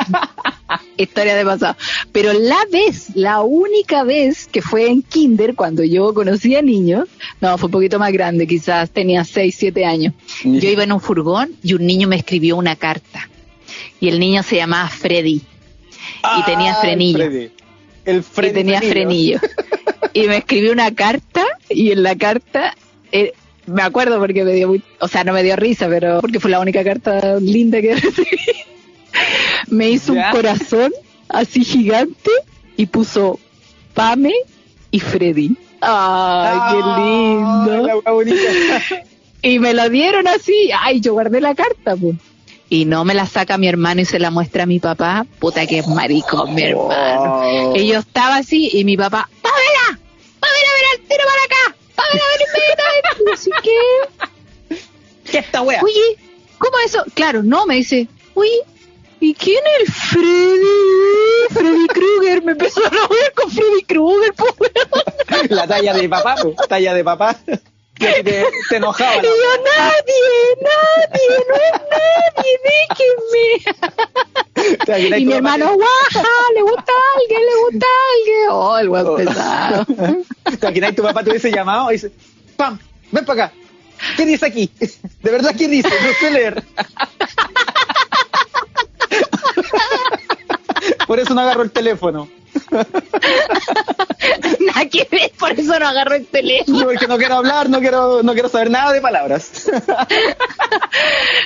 Historia 0.98 1.36
de 1.36 1.46
pasado. 1.46 1.76
Pero 2.12 2.34
la 2.34 2.60
vez, 2.72 3.16
la 3.16 3.42
única 3.42 4.04
vez 4.04 4.48
que 4.48 4.62
fue 4.62 4.88
en 4.88 5.02
kinder, 5.02 5.56
cuando 5.56 5.84
yo 5.84 6.14
conocí 6.14 6.56
a 6.56 6.62
niños, 6.62 7.08
no, 7.40 7.58
fue 7.58 7.68
un 7.68 7.72
poquito 7.72 8.00
más 8.00 8.12
grande, 8.12 8.46
quizás 8.46 8.92
tenía 8.92 9.24
6, 9.24 9.56
7 9.58 9.86
años. 9.86 10.14
Yo 10.44 10.70
iba 10.70 10.84
en 10.84 10.92
un 10.92 11.00
furgón 11.00 11.52
y 11.64 11.74
un 11.74 11.86
niño 11.86 12.08
me 12.08 12.18
escribió 12.18 12.58
una 12.58 12.76
carta. 12.76 13.30
Y 14.02 14.10
el 14.10 14.20
niño 14.20 14.44
se 14.44 14.58
llamaba 14.58 14.90
Freddy. 14.90 15.42
Y 16.38 16.44
tenía 16.46 16.74
Ah, 16.74 16.82
frenillo. 16.82 17.20
El 17.24 17.30
Freddy. 17.32 17.52
El 18.06 18.24
Freddy 18.24 18.50
y 18.50 18.54
tenía 18.54 18.82
frenillo. 18.82 19.40
y 20.14 20.24
me 20.28 20.38
escribió 20.38 20.74
una 20.74 20.94
carta 20.94 21.46
y 21.70 21.92
en 21.92 22.04
la 22.04 22.16
carta, 22.18 22.76
eh, 23.12 23.32
me 23.68 23.84
acuerdo 23.84 24.20
porque 24.20 24.44
me 24.44 24.54
dio, 24.54 24.68
muy- 24.70 24.84
o 25.00 25.08
sea, 25.08 25.24
no 25.24 25.32
me 25.34 25.44
dio 25.44 25.56
risa, 25.56 25.88
pero 25.88 26.20
porque 26.20 26.40
fue 26.40 26.50
la 26.52 26.60
única 26.60 26.84
carta 26.84 27.40
linda 27.40 27.80
que 27.80 27.94
recibí. 27.96 28.26
me 29.68 29.90
hizo 29.90 30.14
Ya. 30.16 30.28
un 30.28 30.32
corazón 30.36 30.92
así 31.30 31.64
gigante 31.64 32.32
y 32.78 32.88
puso 32.88 33.40
Pame 33.94 34.34
y 34.90 35.00
Freddy. 35.00 35.56
Ay, 35.82 36.60
qué 36.72 36.80
Ah, 36.84 36.98
lindo. 37.00 38.02
la. 38.04 39.04
Y 39.44 39.58
me 39.58 39.74
lo 39.74 39.90
dieron 39.90 40.28
así. 40.28 40.70
Ay, 40.80 41.00
yo 41.02 41.14
guardé 41.14 41.42
la 41.42 41.56
carta, 41.56 41.96
pues. 41.96 42.16
Y 42.72 42.86
no 42.86 43.04
me 43.04 43.14
la 43.14 43.26
saca 43.26 43.58
mi 43.58 43.68
hermano 43.68 44.00
y 44.00 44.06
se 44.06 44.18
la 44.18 44.32
muestra 44.32 44.64
a 44.64 44.66
mi 44.66 44.80
papá. 44.80 45.26
Puta 45.40 45.68
que 45.68 45.80
es 45.80 45.88
maricón, 45.90 46.56
mi 46.56 46.64
hermano. 46.64 47.42
Oh. 47.42 47.74
Y 47.76 47.86
yo 47.86 48.00
estaba 48.00 48.38
así 48.38 48.70
y 48.72 48.86
mi 48.86 48.96
papá, 48.96 49.30
¡Pamela! 49.42 50.00
¡Pamela, 50.40 50.70
ven 50.78 50.86
al 50.94 51.08
tiro 51.10 51.24
para 51.26 51.44
acá! 51.44 51.76
¡Pamela, 51.96 52.24
ven 52.32 52.48
inmediatamente! 52.48 53.34
Así 53.34 53.52
que, 53.62 55.32
¿Qué 55.32 55.38
esta 55.40 55.62
wea? 55.64 55.82
oye, 55.84 56.18
¿cómo 56.60 56.78
eso? 56.86 57.04
Claro, 57.14 57.44
no, 57.44 57.66
me 57.66 57.76
dice, 57.76 58.08
oye, 58.36 58.62
¿y 59.20 59.34
quién 59.34 59.62
es 59.82 59.90
el 59.90 59.94
Freddy? 59.94 61.50
Freddy 61.50 61.88
Krueger, 61.88 62.42
me 62.42 62.54
empezó 62.54 62.86
a 62.86 62.90
ver 62.90 63.34
con 63.36 63.52
Freddy 63.52 63.84
Krueger, 63.86 64.34
po, 64.34 64.46
weón. 64.58 65.48
La 65.50 65.68
talla 65.68 65.94
de 65.94 66.08
papá. 66.08 66.36
Talla 66.70 66.94
de 66.94 67.04
papá. 67.04 67.38
Y 68.02 68.06
así 68.08 68.24
te, 68.24 68.46
te 68.70 68.76
enojaba. 68.78 69.16
Y 69.22 69.26
yo, 69.26 69.32
nadie, 69.64 70.24
nadie, 70.62 71.30
no 71.48 71.56
es 71.56 71.72
nadie, 71.92 72.54
déjenme. 72.68 73.46
Te 74.86 75.20
Y 75.20 75.26
mi 75.26 75.34
hermano, 75.34 75.74
guaja, 75.76 76.28
le 76.56 76.62
gusta 76.62 76.92
a 76.92 77.20
alguien, 77.20 77.42
le 77.42 77.56
gusta 77.70 77.88
a 77.88 78.00
alguien. 78.18 78.48
Oh, 78.52 78.78
el 78.78 78.90
weón 78.90 79.08
Oh. 79.08 79.16
pesado. 79.16 79.86
¿Te 80.60 80.66
imaginas 80.68 80.96
tu 80.96 81.04
papá 81.04 81.24
te 81.24 81.30
hubiese 81.32 81.52
llamado 81.52 81.90
y 81.90 81.94
dice, 81.96 82.12
Pam, 82.58 82.78
ven 83.12 83.26
para 83.26 83.46
acá. 83.46 83.54
¿Qué 84.18 84.26
dice 84.26 84.46
aquí? 84.46 84.70
De 84.80 85.32
verdad, 85.32 85.54
¿qué 85.58 85.68
dice? 85.68 85.90
No 85.90 86.14
sé 86.20 86.32
leer. 86.32 86.64
Por 91.12 91.20
eso 91.20 91.34
no 91.34 91.42
agarro 91.42 91.64
el 91.64 91.72
teléfono. 91.72 92.30
Nada 94.62 94.86
que 94.90 95.06
ver, 95.12 95.30
por 95.38 95.52
eso 95.52 95.78
no 95.78 95.86
agarro 95.90 96.16
el 96.16 96.26
teléfono. 96.26 96.86
Porque 96.86 97.06
no 97.06 97.18
quiero 97.18 97.36
hablar, 97.36 97.70
no 97.70 97.82
quiero, 97.82 98.24
no 98.24 98.32
quiero 98.32 98.48
saber 98.48 98.70
nada 98.72 98.94
de 98.94 99.02
palabras. 99.02 99.70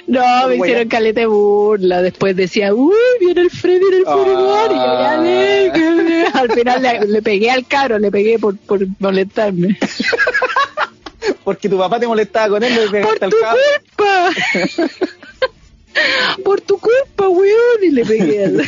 No, 0.08 0.48
me 0.48 0.58
hicieron 0.58 0.88
caleta 0.88 1.22
de 1.22 1.26
burla. 1.26 2.02
Después 2.04 2.36
decía, 2.36 2.76
uy, 2.76 2.94
viene 3.20 3.42
el 3.42 3.50
Freddy 3.50 3.86
en 3.88 3.94
el 3.96 4.04
Ah. 4.06 4.14
furgón. 4.14 4.72
Y 4.72 4.76
ya 4.76 5.18
déjame. 5.22 6.26
Al 6.34 6.52
final 6.52 6.82
le, 6.84 7.08
le 7.08 7.22
pegué 7.24 7.50
al 7.50 7.66
caro, 7.66 7.98
le 7.98 8.12
pegué 8.12 8.38
por, 8.38 8.56
por 8.58 8.86
molestarme. 9.00 9.80
Porque 11.44 11.68
tu 11.70 11.78
papá 11.80 12.00
te 12.00 12.06
molestaba 12.08 12.50
con 12.50 12.64
él, 12.64 12.74
le 12.76 12.82
Por 12.84 12.92
pegaste 12.92 13.26
al 13.26 13.32
tu 13.32 13.38
cabo. 13.40 13.58
culpa. 13.96 14.30
Por 16.44 16.62
tu 16.62 16.78
culpa, 16.80 17.28
weón. 17.30 17.84
Y 17.84 17.92
le 17.92 18.06
pegué 18.06 18.46
al... 18.46 18.62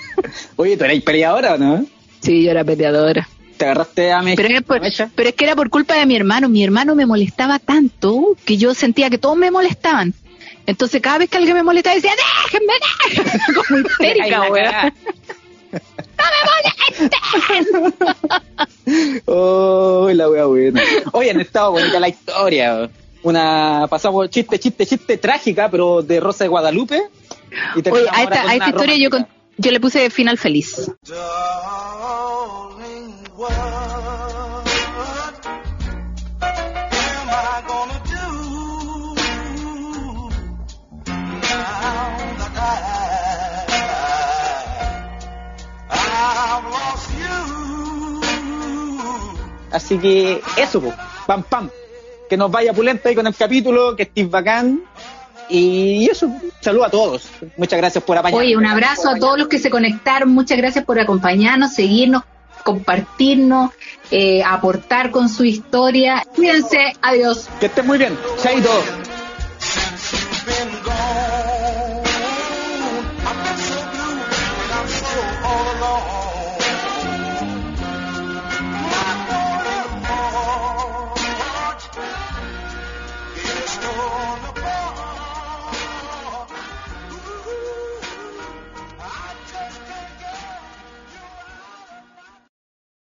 Oye, 0.56 0.76
¿tú 0.76 0.84
eres 0.84 1.02
peleadora 1.02 1.54
o 1.54 1.58
no? 1.58 1.86
Sí, 2.20 2.42
yo 2.44 2.50
era 2.50 2.64
peleadora. 2.64 3.28
Te 3.56 3.64
agarraste 3.66 4.10
a 4.12 4.20
Mecha. 4.22 4.42
Pero 4.42 4.54
es, 4.58 4.62
por- 4.64 5.10
pero 5.14 5.28
es 5.28 5.34
que 5.34 5.44
era 5.44 5.54
por 5.54 5.70
culpa 5.70 5.94
de 5.94 6.06
mi 6.06 6.16
hermano. 6.16 6.48
Mi 6.48 6.64
hermano 6.64 6.94
me 6.94 7.06
molestaba 7.06 7.58
tanto 7.58 8.36
que 8.44 8.56
yo 8.56 8.74
sentía 8.74 9.10
que 9.10 9.18
todos 9.18 9.36
me 9.36 9.50
molestaban. 9.50 10.12
Entonces 10.66 11.00
cada 11.02 11.18
vez 11.18 11.28
que 11.30 11.36
alguien 11.36 11.54
me 11.56 11.62
molestaba 11.62 11.94
decía, 11.94 12.12
déjenme, 12.46 12.72
déjenme. 13.08 13.40
Como 13.54 13.78
histérica, 13.80 14.28
la 14.38 14.50
weón. 14.50 14.64
cagá. 14.64 14.92
Oh, 19.26 20.08
la 20.14 20.28
wea 20.28 20.44
buena. 20.46 20.82
Oye, 21.12 21.30
han 21.30 21.40
estado 21.40 21.72
bonita 21.72 22.00
la 22.00 22.08
historia. 22.08 22.90
Una 23.24 23.86
pasamos 23.88 24.28
chiste, 24.28 24.58
chiste, 24.58 24.86
chiste 24.86 25.16
trágica, 25.16 25.70
pero 25.70 26.02
de 26.02 26.20
Rosa 26.20 26.44
de 26.44 26.48
Guadalupe. 26.48 27.02
Y 27.74 27.88
Oye, 27.88 28.06
a 28.12 28.22
esta, 28.22 28.42
a 28.42 28.68
historia 28.68 28.96
yo, 28.96 29.08
con- 29.10 29.26
yo 29.56 29.70
le 29.70 29.80
puse 29.80 30.10
final 30.10 30.36
feliz. 30.36 30.90
Así 49.70 49.98
que 49.98 50.40
eso, 50.56 50.80
pam, 51.26 51.42
pam. 51.42 51.68
Que 52.34 52.38
nos 52.38 52.50
vaya 52.50 52.72
pulento 52.72 53.08
ahí 53.08 53.14
con 53.14 53.28
el 53.28 53.34
capítulo, 53.36 53.94
que 53.94 54.02
estés 54.02 54.28
bacán. 54.28 54.82
Y 55.48 56.10
eso, 56.10 56.28
saludo 56.60 56.84
a 56.86 56.90
todos. 56.90 57.28
Muchas 57.56 57.78
gracias 57.78 58.02
por 58.02 58.18
apañarnos. 58.18 58.44
Oye, 58.44 58.56
un 58.56 58.66
abrazo 58.66 59.08
a 59.08 59.20
todos 59.20 59.38
los 59.38 59.46
que 59.46 59.60
se 59.60 59.70
conectaron. 59.70 60.30
Muchas 60.30 60.58
gracias 60.58 60.84
por 60.84 60.98
acompañarnos, 60.98 61.74
seguirnos, 61.74 62.24
compartirnos, 62.64 63.70
eh, 64.10 64.42
aportar 64.42 65.12
con 65.12 65.28
su 65.28 65.44
historia. 65.44 66.24
Cuídense. 66.34 66.94
Adiós. 67.02 67.48
Que 67.60 67.66
estén 67.66 67.86
muy 67.86 67.98
bien. 67.98 68.18
Chaito. 68.42 69.13